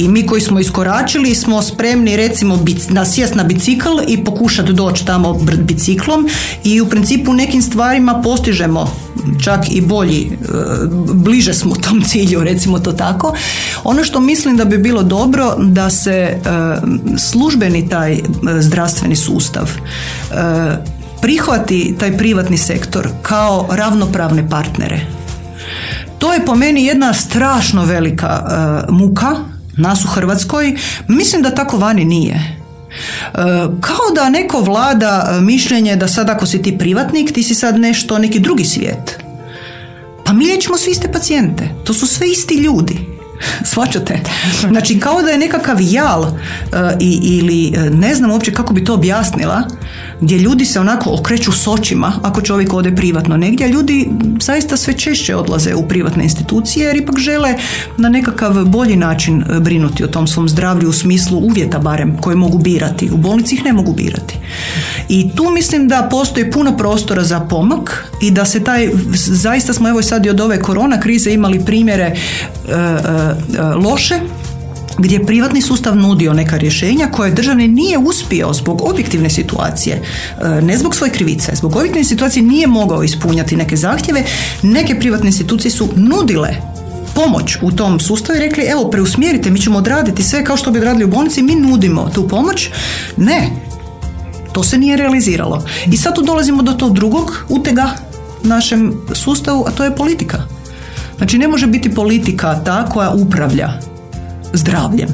I 0.00 0.08
mi 0.08 0.26
koji 0.26 0.40
smo 0.40 0.60
iskoračili 0.60 1.34
smo 1.34 1.62
spremni 1.62 2.16
recimo 2.16 2.58
sjest 3.04 3.34
na 3.34 3.44
bicikl 3.44 3.88
i 4.08 4.24
pokušati 4.24 4.72
doći 4.72 5.06
tamo 5.06 5.38
biciklom 5.58 6.28
i 6.64 6.80
u 6.80 6.86
principu 6.86 7.32
nekim 7.32 7.62
stvarima 7.62 8.20
postižemo 8.24 8.92
čak 9.44 9.60
i 9.70 9.80
bolji, 9.80 10.22
e, 10.22 10.46
bliže 11.14 11.54
smo 11.54 11.74
tom 11.74 12.02
cilju, 12.02 12.44
recimo 12.44 12.78
to 12.78 12.92
tako. 12.92 13.34
Ono 13.84 14.04
što 14.04 14.20
mislim 14.20 14.56
da 14.56 14.64
bi 14.64 14.78
bilo 14.78 15.02
dobro 15.02 15.54
da 15.58 15.90
se 15.90 16.12
e, 16.12 16.38
službeni 17.18 17.88
taj 17.88 18.12
e, 18.12 18.20
zdravstveni 18.60 19.16
sustav 19.16 19.70
prihvati 21.20 21.94
taj 21.98 22.18
privatni 22.18 22.58
sektor 22.58 23.08
kao 23.22 23.66
ravnopravne 23.70 24.48
partnere. 24.48 25.00
To 26.18 26.32
je 26.32 26.44
po 26.46 26.54
meni 26.54 26.84
jedna 26.84 27.14
strašno 27.14 27.84
velika 27.84 28.42
muka 28.88 29.49
nas 29.80 30.04
u 30.04 30.08
Hrvatskoj, 30.08 30.76
mislim 31.08 31.42
da 31.42 31.54
tako 31.54 31.78
vani 31.78 32.04
nije. 32.04 32.34
E, 32.34 33.38
kao 33.80 34.14
da 34.14 34.30
neko 34.30 34.60
vlada 34.60 35.30
e, 35.30 35.40
mišljenje 35.40 35.96
da 35.96 36.08
sad 36.08 36.30
ako 36.30 36.46
si 36.46 36.62
ti 36.62 36.78
privatnik, 36.78 37.32
ti 37.32 37.42
si 37.42 37.54
sad 37.54 37.78
nešto, 37.78 38.18
neki 38.18 38.40
drugi 38.40 38.64
svijet. 38.64 39.18
Pa 40.24 40.32
mi 40.32 40.44
liječimo 40.44 40.76
svi 40.76 40.90
iste 40.90 41.12
pacijente. 41.12 41.68
To 41.84 41.94
su 41.94 42.06
sve 42.06 42.30
isti 42.30 42.54
ljudi. 42.54 42.98
Svačate? 43.72 44.20
Znači 44.68 45.00
kao 45.00 45.22
da 45.22 45.30
je 45.30 45.38
nekakav 45.38 45.76
jal 45.80 46.20
uh, 46.22 46.30
ili 47.00 47.72
ne 47.92 48.14
znam 48.14 48.30
uopće 48.30 48.52
kako 48.52 48.72
bi 48.72 48.84
to 48.84 48.94
objasnila 48.94 49.62
gdje 50.20 50.38
ljudi 50.38 50.64
se 50.64 50.80
onako 50.80 51.14
okreću 51.20 51.52
s 51.52 51.66
očima 51.66 52.12
ako 52.22 52.40
čovjek 52.40 52.74
ode 52.74 52.94
privatno 52.96 53.36
negdje, 53.36 53.68
ljudi 53.68 54.08
zaista 54.40 54.76
sve 54.76 54.92
češće 54.94 55.36
odlaze 55.36 55.74
u 55.74 55.88
privatne 55.88 56.24
institucije 56.24 56.86
jer 56.86 56.96
ipak 56.96 57.18
žele 57.18 57.54
na 57.96 58.08
nekakav 58.08 58.64
bolji 58.64 58.96
način 58.96 59.42
e, 59.42 59.60
brinuti 59.60 60.04
o 60.04 60.06
tom 60.06 60.26
svom 60.26 60.48
zdravlju 60.48 60.88
u 60.88 60.92
smislu 60.92 61.38
uvjeta 61.38 61.78
barem 61.78 62.16
koje 62.16 62.36
mogu 62.36 62.58
birati. 62.58 63.10
U 63.12 63.16
bolnici 63.16 63.54
ih 63.54 63.64
ne 63.64 63.72
mogu 63.72 63.92
birati. 63.92 64.38
I 65.08 65.30
tu 65.36 65.50
mislim 65.50 65.88
da 65.88 66.08
postoji 66.10 66.50
puno 66.50 66.76
prostora 66.76 67.24
za 67.24 67.40
pomak 67.40 68.12
i 68.22 68.30
da 68.30 68.44
se 68.44 68.64
taj, 68.64 68.90
zaista 69.14 69.72
smo 69.72 69.88
evo 69.88 70.02
sad 70.02 70.26
i 70.26 70.30
od 70.30 70.40
ove 70.40 70.62
korona 70.62 71.00
krize 71.00 71.32
imali 71.32 71.64
primjere 71.64 72.04
e, 72.04 72.14
e, 72.72 73.62
loše 73.62 74.20
gdje 74.98 75.26
privatni 75.26 75.62
sustav 75.62 75.96
nudio 75.96 76.32
neka 76.32 76.56
rješenja 76.56 77.10
koje 77.10 77.30
državni 77.30 77.68
nije 77.68 77.98
uspio 77.98 78.52
zbog 78.52 78.82
objektivne 78.82 79.30
situacije, 79.30 80.02
e, 80.42 80.62
ne 80.62 80.78
zbog 80.78 80.94
svoje 80.94 81.12
krivice, 81.12 81.52
zbog 81.54 81.76
objektivne 81.76 82.04
situacije 82.04 82.42
nije 82.42 82.66
mogao 82.66 83.02
ispunjati 83.02 83.56
neke 83.56 83.76
zahtjeve, 83.76 84.24
neke 84.62 84.98
privatne 84.98 85.26
institucije 85.26 85.70
su 85.70 85.88
nudile 85.96 86.48
pomoć 87.14 87.56
u 87.62 87.72
tom 87.72 88.00
sustavu 88.00 88.36
i 88.36 88.42
rekli 88.42 88.64
evo 88.64 88.90
preusmjerite, 88.90 89.50
mi 89.50 89.60
ćemo 89.60 89.78
odraditi 89.78 90.22
sve 90.22 90.44
kao 90.44 90.56
što 90.56 90.70
bi 90.70 90.78
odradili 90.78 91.04
u 91.04 91.08
bolnici, 91.08 91.42
mi 91.42 91.54
nudimo 91.54 92.10
tu 92.14 92.28
pomoć. 92.28 92.68
Ne, 93.16 93.50
to 94.52 94.62
se 94.62 94.78
nije 94.78 94.96
realiziralo. 94.96 95.64
I 95.92 95.96
sad 95.96 96.14
tu 96.14 96.22
dolazimo 96.22 96.62
do 96.62 96.72
tog 96.72 96.94
drugog 96.94 97.44
utega 97.48 97.90
našem 98.42 99.00
sustavu, 99.12 99.64
a 99.66 99.70
to 99.70 99.84
je 99.84 99.96
politika. 99.96 100.42
Znači 101.16 101.38
ne 101.38 101.48
može 101.48 101.66
biti 101.66 101.94
politika 101.94 102.64
ta 102.64 102.86
koja 102.86 103.10
upravlja 103.10 103.89
zdravljem 104.52 105.08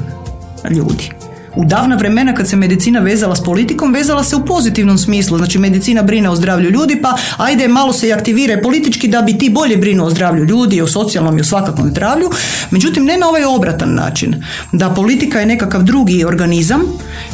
ljudi. 0.69 1.11
U 1.57 1.65
davna 1.65 1.95
vremena 1.95 2.33
kad 2.33 2.47
se 2.47 2.55
medicina 2.55 2.99
vezala 2.99 3.35
s 3.35 3.43
politikom, 3.43 3.93
vezala 3.93 4.23
se 4.23 4.35
u 4.35 4.45
pozitivnom 4.45 4.97
smislu. 4.97 5.37
Znači 5.37 5.59
medicina 5.59 6.03
brine 6.03 6.29
o 6.29 6.35
zdravlju 6.35 6.69
ljudi, 6.69 7.01
pa 7.01 7.17
ajde 7.37 7.67
malo 7.67 7.93
se 7.93 8.07
i 8.07 8.13
aktivira 8.13 8.61
politički 8.63 9.07
da 9.07 9.21
bi 9.21 9.37
ti 9.37 9.49
bolje 9.49 9.77
brinuo 9.77 10.07
o 10.07 10.09
zdravlju 10.09 10.45
ljudi, 10.45 10.81
o 10.81 10.87
socijalnom 10.87 11.37
i 11.37 11.41
o 11.41 11.43
svakakvom 11.43 11.89
zdravlju. 11.89 12.29
Međutim, 12.71 13.05
ne 13.05 13.17
na 13.17 13.27
ovaj 13.27 13.45
obratan 13.45 13.93
način. 13.93 14.43
Da 14.71 14.89
politika 14.89 15.39
je 15.39 15.45
nekakav 15.45 15.83
drugi 15.83 16.25
organizam 16.25 16.81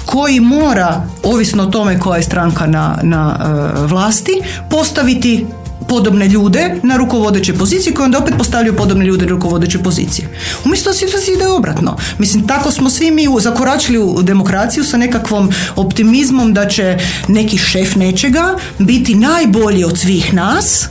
koji 0.05 0.39
mora, 0.39 1.07
ovisno 1.23 1.63
o 1.63 1.71
tome 1.71 1.99
koja 1.99 2.17
je 2.17 2.23
stranka 2.23 2.67
na, 2.67 2.99
na 3.03 3.39
e, 3.39 3.87
vlasti, 3.87 4.41
postaviti 4.69 5.45
podobne 5.93 6.27
ljude 6.27 6.75
na 6.83 6.97
rukovodeće 6.97 7.53
pozicije 7.53 7.93
koje 7.93 8.05
onda 8.05 8.17
opet 8.17 8.33
postavljaju 8.37 8.75
podobne 8.75 9.05
ljude 9.05 9.25
na 9.25 9.31
rukovodeće 9.31 9.79
pozicije. 9.79 10.27
Umjesto 10.65 10.89
da 10.89 11.19
se 11.21 11.31
ide 11.31 11.47
obratno. 11.47 11.97
Mislim, 12.17 12.47
tako 12.47 12.71
smo 12.71 12.89
svi 12.89 13.11
mi 13.11 13.27
zakoračili 13.39 13.97
u 13.99 14.21
demokraciju 14.21 14.83
sa 14.83 14.97
nekakvom 14.97 15.51
optimizmom 15.75 16.53
da 16.53 16.67
će 16.67 16.97
neki 17.27 17.57
šef 17.57 17.95
nečega 17.95 18.55
biti 18.79 19.15
najbolji 19.15 19.83
od 19.83 19.99
svih 19.99 20.33
nas 20.33 20.87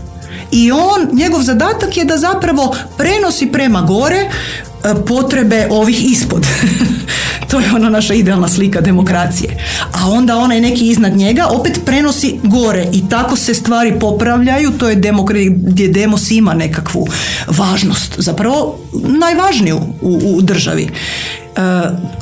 i 0.50 0.72
on, 0.72 1.08
njegov 1.12 1.42
zadatak 1.42 1.96
je 1.96 2.04
da 2.04 2.16
zapravo 2.16 2.76
prenosi 2.96 3.46
prema 3.46 3.82
gore 3.82 4.30
potrebe 5.06 5.68
ovih 5.70 6.10
ispod. 6.10 6.46
to 7.50 7.60
je 7.60 7.70
ona 7.74 7.90
naša 7.90 8.14
idealna 8.14 8.48
slika 8.48 8.80
demokracije. 8.80 9.56
A 9.92 10.10
onda 10.10 10.36
onaj 10.36 10.60
neki 10.60 10.86
iznad 10.86 11.16
njega 11.16 11.46
opet 11.50 11.80
prenosi 11.84 12.38
gore 12.42 12.86
i 12.92 13.08
tako 13.08 13.36
se 13.36 13.54
stvari 13.54 13.98
popravljaju. 14.00 14.70
To 14.70 14.88
je 14.88 14.96
demokracija 14.96 15.22
gdje 15.56 15.88
demos 15.88 16.30
ima 16.30 16.54
nekakvu 16.54 17.06
važnost. 17.46 18.14
Zapravo 18.18 18.78
najvažniju 18.92 19.80
u, 20.00 20.20
u 20.36 20.42
državi. 20.42 20.82
E, 20.82 20.90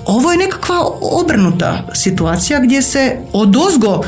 ovo 0.06 0.32
je 0.32 0.38
nekakva 0.38 0.76
obrnuta 1.00 1.86
situacija 1.94 2.60
gdje 2.60 2.82
se 2.82 3.16
odozgo 3.32 4.02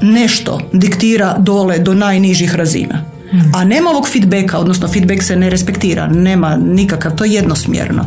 nešto 0.00 0.60
diktira 0.72 1.36
dole 1.38 1.78
do 1.78 1.94
najnižih 1.94 2.54
razina. 2.54 3.11
A 3.54 3.64
nema 3.64 3.90
ovog 3.90 4.08
feedbacka, 4.08 4.58
odnosno 4.58 4.88
feedback 4.88 5.22
se 5.22 5.36
ne 5.36 5.50
respektira, 5.50 6.06
nema 6.06 6.56
nikakav, 6.56 7.16
to 7.16 7.24
je 7.24 7.32
jednosmjerno. 7.32 8.06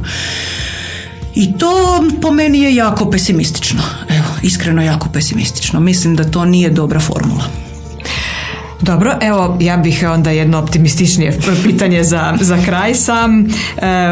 I 1.35 1.57
to 1.57 2.03
po 2.21 2.31
meni 2.31 2.59
je 2.59 2.75
jako 2.75 3.09
pesimistično. 3.11 3.81
Evo, 4.09 4.27
iskreno 4.41 4.83
jako 4.83 5.09
pesimistično. 5.09 5.79
Mislim 5.79 6.15
da 6.15 6.23
to 6.23 6.45
nije 6.45 6.69
dobra 6.69 6.99
formula. 6.99 7.43
Dobro, 8.81 9.13
evo 9.21 9.57
ja 9.61 9.77
bih 9.77 10.05
onda 10.13 10.31
jedno 10.31 10.59
optimističnije 10.59 11.37
pitanje 11.65 12.03
za, 12.03 12.33
za 12.41 12.57
kraj 12.65 12.95
sam, 12.95 13.39
e, 13.41 13.47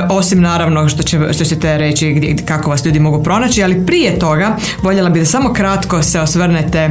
osim 0.09 0.41
naravno 0.41 0.89
što, 0.89 1.03
će, 1.03 1.19
što 1.33 1.45
ćete 1.45 1.77
reći 1.77 2.11
gdje, 2.11 2.35
kako 2.45 2.69
vas 2.69 2.85
ljudi 2.85 2.99
mogu 2.99 3.23
pronaći, 3.23 3.63
ali 3.63 3.85
prije 3.85 4.19
toga 4.19 4.57
voljela 4.81 5.09
bih 5.09 5.21
da 5.21 5.25
samo 5.25 5.53
kratko 5.53 6.03
se 6.03 6.21
osvrnete, 6.21 6.79
e, 6.79 6.89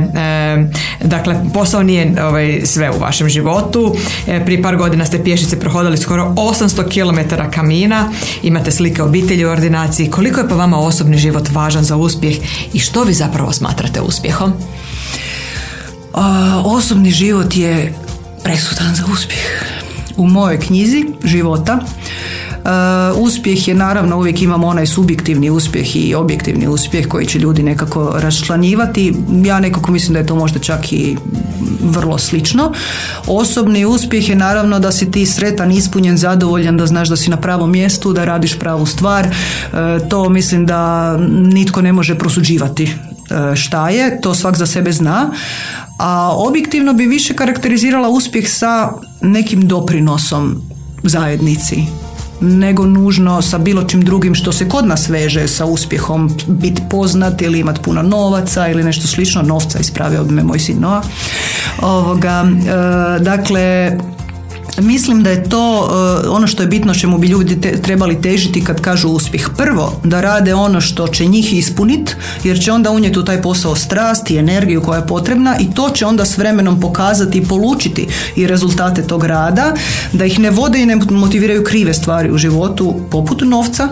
dakle 1.05 1.37
posao 1.55 1.83
nije 1.83 2.25
ovaj, 2.25 2.61
sve 2.65 2.91
u 2.91 2.99
vašem 2.99 3.29
životu, 3.29 3.95
e, 4.27 4.45
prije 4.45 4.63
par 4.63 4.77
godina 4.77 5.05
ste 5.05 5.25
pješice 5.25 5.61
prohodali 5.61 5.97
skoro 5.97 6.35
800 6.37 6.83
km 6.89 7.35
kamina, 7.51 8.13
imate 8.43 8.71
slike 8.71 9.03
obitelji 9.03 9.45
u 9.45 9.51
ordinaciji, 9.51 10.11
koliko 10.11 10.41
je 10.41 10.49
po 10.49 10.57
vama 10.57 10.79
osobni 10.79 11.19
život 11.19 11.49
važan 11.51 11.85
za 11.85 11.97
uspjeh 11.97 12.37
i 12.73 12.79
što 12.79 13.03
vi 13.03 13.15
zapravo 13.15 13.53
smatrate 13.53 14.01
uspjehom? 14.01 14.53
Osobni 16.65 17.11
život 17.11 17.57
je 17.57 17.95
presudan 18.45 18.95
za 18.95 19.05
uspjeh. 19.13 19.63
U 20.17 20.27
mojoj 20.27 20.61
knjizi 20.61 21.05
života 21.25 21.79
uspjeh 23.17 23.69
je 23.69 23.75
naravno 23.75 24.17
uvijek 24.17 24.43
imamo 24.43 24.67
onaj 24.67 24.87
subjektivni 24.87 25.51
uspjeh 25.51 25.97
i 25.97 26.15
objektivni 26.15 26.69
uspjeh 26.69 27.09
koji 27.09 27.27
će 27.27 27.39
ljudi 27.39 27.63
nekako 27.63 28.13
raščlanjivati. 28.17 29.15
Ja 29.45 29.61
nekako 29.61 29.93
mislim 29.93 30.13
da 30.13 30.19
je 30.19 30.27
to 30.27 30.37
možda 30.37 30.59
čak 30.59 30.93
i 30.93 31.17
vrlo 31.81 32.19
slično. 32.19 32.73
Osobni 33.27 33.85
uspjeh 33.85 34.29
je 34.29 34.37
naravno 34.37 34.79
da 34.79 34.93
si 34.93 35.11
ti 35.11 35.27
sretan, 35.27 35.73
ispunjen, 35.73 36.17
zadovoljan, 36.17 36.77
da 36.77 36.87
znaš 36.87 37.09
da 37.09 37.17
si 37.17 37.31
na 37.31 37.37
pravom 37.37 37.71
mjestu, 37.71 38.13
da 38.13 38.25
radiš 38.25 38.59
pravu 38.59 38.87
stvar. 38.87 39.27
E, 39.27 39.33
to 40.09 40.29
mislim 40.29 40.67
da 40.67 41.17
nitko 41.29 41.83
ne 41.83 41.93
može 41.93 42.19
prosuđivati 42.19 42.85
e, 42.85 43.57
šta 43.57 43.89
je, 43.89 44.21
to 44.21 44.35
svak 44.35 44.57
za 44.57 44.67
sebe 44.67 44.93
zna, 44.93 45.31
a 46.03 46.33
objektivno 46.37 46.93
bi 46.93 47.07
više 47.07 47.35
karakterizirala 47.35 48.09
uspjeh 48.09 48.49
sa 48.49 48.93
nekim 49.21 49.69
doprinosom 49.69 50.63
zajednici 51.03 51.77
nego 52.41 52.87
nužno 52.87 53.43
sa 53.43 53.59
bilo 53.59 53.83
čim 53.83 54.03
drugim 54.03 54.35
što 54.35 54.53
se 54.53 54.69
kod 54.69 54.87
nas 54.87 55.09
veže 55.09 55.49
sa 55.49 55.65
uspjehom 55.65 56.31
biti 56.47 56.83
poznat 56.91 57.43
ili 57.43 57.59
imati 57.59 57.81
puno 57.83 58.03
novaca 58.03 58.69
ili 58.69 58.85
nešto 58.85 59.07
slično, 59.07 59.43
novca 59.43 59.79
ispravio 59.79 60.25
bi 60.25 60.35
me 60.35 60.43
moj 60.43 60.59
sin 60.59 60.81
Noa. 60.81 61.03
Ovoga, 61.83 62.45
e, 62.45 63.19
dakle, 63.19 63.97
Mislim 64.81 65.23
da 65.23 65.31
je 65.31 65.49
to 65.49 65.81
uh, 65.81 66.37
ono 66.37 66.47
što 66.47 66.63
je 66.63 66.67
bitno 66.67 66.95
čemu 66.95 67.19
bi 67.19 67.27
ljudi 67.27 67.61
trebali 67.83 68.23
težiti 68.23 68.65
kad 68.65 68.81
kažu 68.81 69.09
uspjeh. 69.09 69.49
Prvo, 69.57 70.01
da 70.05 70.21
rade 70.21 70.55
ono 70.55 70.81
što 70.81 71.09
će 71.09 71.27
njih 71.27 71.59
ispuniti, 71.59 72.15
jer 72.45 72.61
će 72.61 72.73
onda 72.73 72.91
unijeti 72.91 73.19
u 73.19 73.25
taj 73.25 73.43
posao 73.43 73.77
strast 73.77 74.31
i 74.31 74.37
energiju 74.37 74.83
koja 74.83 74.99
je 74.99 75.07
potrebna 75.07 75.57
i 75.61 75.75
to 75.75 75.91
će 75.91 76.07
onda 76.07 76.25
s 76.25 76.39
vremenom 76.39 76.81
pokazati 76.81 77.39
i 77.39 77.45
polučiti 77.45 78.09
i 78.37 78.47
rezultate 78.47 79.03
tog 79.03 79.25
rada, 79.25 79.75
da 80.13 80.25
ih 80.25 80.39
ne 80.39 80.51
vode 80.51 80.83
i 80.83 80.87
ne 80.87 80.97
motiviraju 81.11 81.65
krive 81.65 81.95
stvari 81.95 82.31
u 82.31 82.39
životu 82.39 83.01
poput 83.11 83.41
novca, 83.41 83.89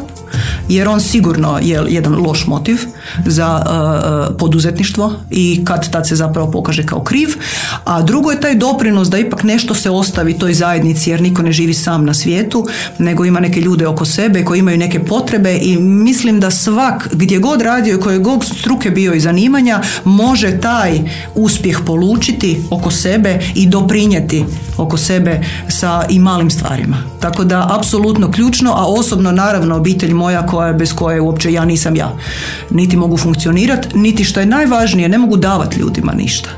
jer 0.69 0.89
on 0.89 1.01
sigurno 1.01 1.59
je 1.63 1.85
jedan 1.89 2.15
loš 2.15 2.47
motiv 2.47 2.79
za 3.27 3.63
uh, 3.67 4.31
uh, 4.31 4.37
poduzetništvo 4.39 5.13
i 5.31 5.65
kad 5.65 5.91
tad 5.91 6.09
se 6.09 6.17
zapravo 6.17 6.51
pokaže 6.51 6.87
kao 6.87 7.01
kriv, 7.01 7.29
a 7.85 8.03
drugo 8.03 8.31
je 8.31 8.41
taj 8.41 8.55
doprinos 8.55 9.09
da 9.09 9.19
ipak 9.19 9.43
nešto 9.43 9.75
se 9.75 9.91
ostavi 9.91 10.39
toj 10.39 10.55
zajednici 10.55 11.11
jer 11.11 11.21
niko 11.21 11.43
ne 11.43 11.53
živi 11.53 11.75
sam 11.75 12.05
na 12.05 12.15
svijetu, 12.15 12.67
nego 12.99 13.25
ima 13.25 13.41
neke 13.41 13.61
ljude 13.61 13.87
oko 13.87 14.05
sebe 14.05 14.45
koji 14.45 14.59
imaju 14.59 14.79
neke 14.79 15.05
potrebe 15.05 15.59
i 15.63 15.77
mislim 15.77 16.41
da 16.41 16.51
svak 16.51 17.09
gdje 17.13 17.39
god 17.39 17.63
radio 17.63 17.95
i 17.95 18.01
koje 18.01 18.19
god 18.19 18.45
struke 18.45 18.91
bio 18.91 19.15
i 19.15 19.21
zanimanja 19.21 19.81
može 20.05 20.61
taj 20.61 21.01
uspjeh 21.35 21.79
polučiti 21.87 22.63
oko 22.71 22.91
sebe 22.91 23.41
i 23.55 23.67
doprinijeti 23.67 24.45
oko 24.77 24.97
sebe 24.97 25.41
sa 25.69 26.05
i 26.09 26.19
malim 26.19 26.51
stvarima. 26.51 26.97
Tako 27.21 27.45
da 27.45 27.77
apsolutno 27.79 28.31
ključno, 28.31 28.73
a 28.73 28.87
osobno 28.87 29.33
naravno 29.33 29.77
obitelj 29.77 30.15
moja 30.21 30.47
koja 30.47 30.73
bez 30.73 30.93
koje 30.95 31.21
uopće 31.21 31.53
ja 31.53 31.65
nisam 31.65 31.97
ja. 31.97 32.13
Niti 32.71 32.97
mogu 32.97 33.17
funkcionirati, 33.17 33.99
niti 33.99 34.25
što 34.25 34.41
je 34.41 34.47
najvažnije, 34.47 35.09
ne 35.09 35.19
mogu 35.19 35.37
davati 35.37 35.81
ljudima 35.81 36.13
ništa. 36.13 36.51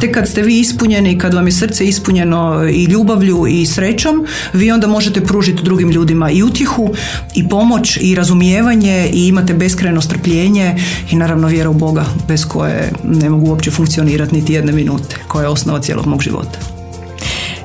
Tek 0.00 0.14
kad 0.14 0.28
ste 0.28 0.42
vi 0.42 0.60
ispunjeni, 0.60 1.18
kad 1.18 1.34
vam 1.34 1.46
je 1.46 1.52
srce 1.52 1.84
ispunjeno 1.84 2.68
i 2.70 2.84
ljubavlju 2.84 3.46
i 3.48 3.66
srećom, 3.66 4.26
vi 4.52 4.70
onda 4.70 4.86
možete 4.86 5.24
pružiti 5.24 5.62
drugim 5.62 5.90
ljudima 5.90 6.30
i 6.30 6.42
utjehu 6.42 6.90
i 7.34 7.48
pomoć 7.48 7.98
i 8.00 8.14
razumijevanje 8.14 9.10
i 9.12 9.26
imate 9.28 9.54
beskrajno 9.54 10.00
strpljenje 10.00 10.76
i 11.10 11.16
naravno 11.16 11.48
vjera 11.48 11.70
u 11.70 11.74
Boga 11.74 12.04
bez 12.28 12.44
koje 12.48 12.92
ne 13.04 13.30
mogu 13.30 13.50
uopće 13.50 13.70
funkcionirati 13.70 14.34
niti 14.34 14.52
jedne 14.52 14.72
minute, 14.72 15.16
koja 15.28 15.42
je 15.42 15.48
osnova 15.48 15.80
cijelog 15.80 16.06
mog 16.06 16.22
života. 16.22 16.58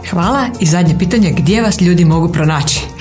Hvala 0.09 0.47
i 0.59 0.65
zadnje 0.65 0.95
pitanje, 0.99 1.33
gdje 1.37 1.61
vas 1.61 1.81
ljudi 1.81 2.05
mogu 2.05 2.31
pronaći? 2.31 2.92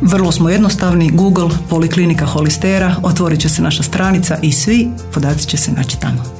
Vrlo 0.00 0.32
smo 0.32 0.50
jednostavni, 0.50 1.10
Google, 1.10 1.50
Poliklinika 1.68 2.26
Holistera, 2.26 2.96
otvorit 3.02 3.40
će 3.40 3.48
se 3.48 3.62
naša 3.62 3.82
stranica 3.82 4.38
i 4.42 4.52
svi 4.52 4.88
podaci 5.14 5.46
će 5.46 5.56
se 5.56 5.72
naći 5.72 6.00
tamo. 6.00 6.36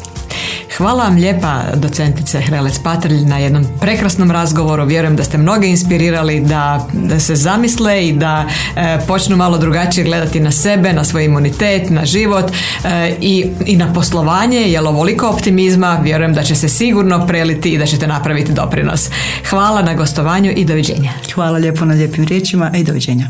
Hvala 0.76 1.04
vam 1.04 1.14
lijepa 1.14 1.62
docentice 1.74 2.40
Hrelec 2.40 2.78
Patrlj 2.78 3.24
na 3.24 3.38
jednom 3.38 3.66
prekrasnom 3.80 4.30
razgovoru. 4.30 4.84
Vjerujem 4.84 5.16
da 5.16 5.24
ste 5.24 5.38
mnoge 5.38 5.68
inspirirali 5.68 6.40
da, 6.40 6.88
da 6.92 7.20
se 7.20 7.34
zamisle 7.34 8.08
i 8.08 8.12
da 8.12 8.48
e, 8.76 8.98
počnu 9.06 9.36
malo 9.36 9.58
drugačije 9.58 10.04
gledati 10.04 10.40
na 10.40 10.50
sebe, 10.50 10.92
na 10.92 11.04
svoj 11.04 11.24
imunitet, 11.24 11.90
na 11.90 12.04
život 12.04 12.44
e, 12.84 13.16
i, 13.20 13.46
i 13.66 13.76
na 13.76 13.92
poslovanje, 13.92 14.60
jer 14.60 14.84
ovoliko 14.84 15.28
optimizma 15.28 16.00
vjerujem 16.02 16.34
da 16.34 16.42
će 16.42 16.54
se 16.54 16.68
sigurno 16.68 17.26
preliti 17.26 17.70
i 17.70 17.78
da 17.78 17.86
ćete 17.86 18.06
napraviti 18.06 18.52
doprinos. 18.52 19.10
Hvala 19.50 19.82
na 19.82 19.94
gostovanju 19.94 20.52
i 20.56 20.64
doviđenja. 20.64 21.12
Hvala 21.34 21.58
lijepo 21.58 21.84
na 21.84 21.94
lijepim 21.94 22.24
riječima 22.24 22.70
i 22.74 22.84
doviđenja. 22.84 23.24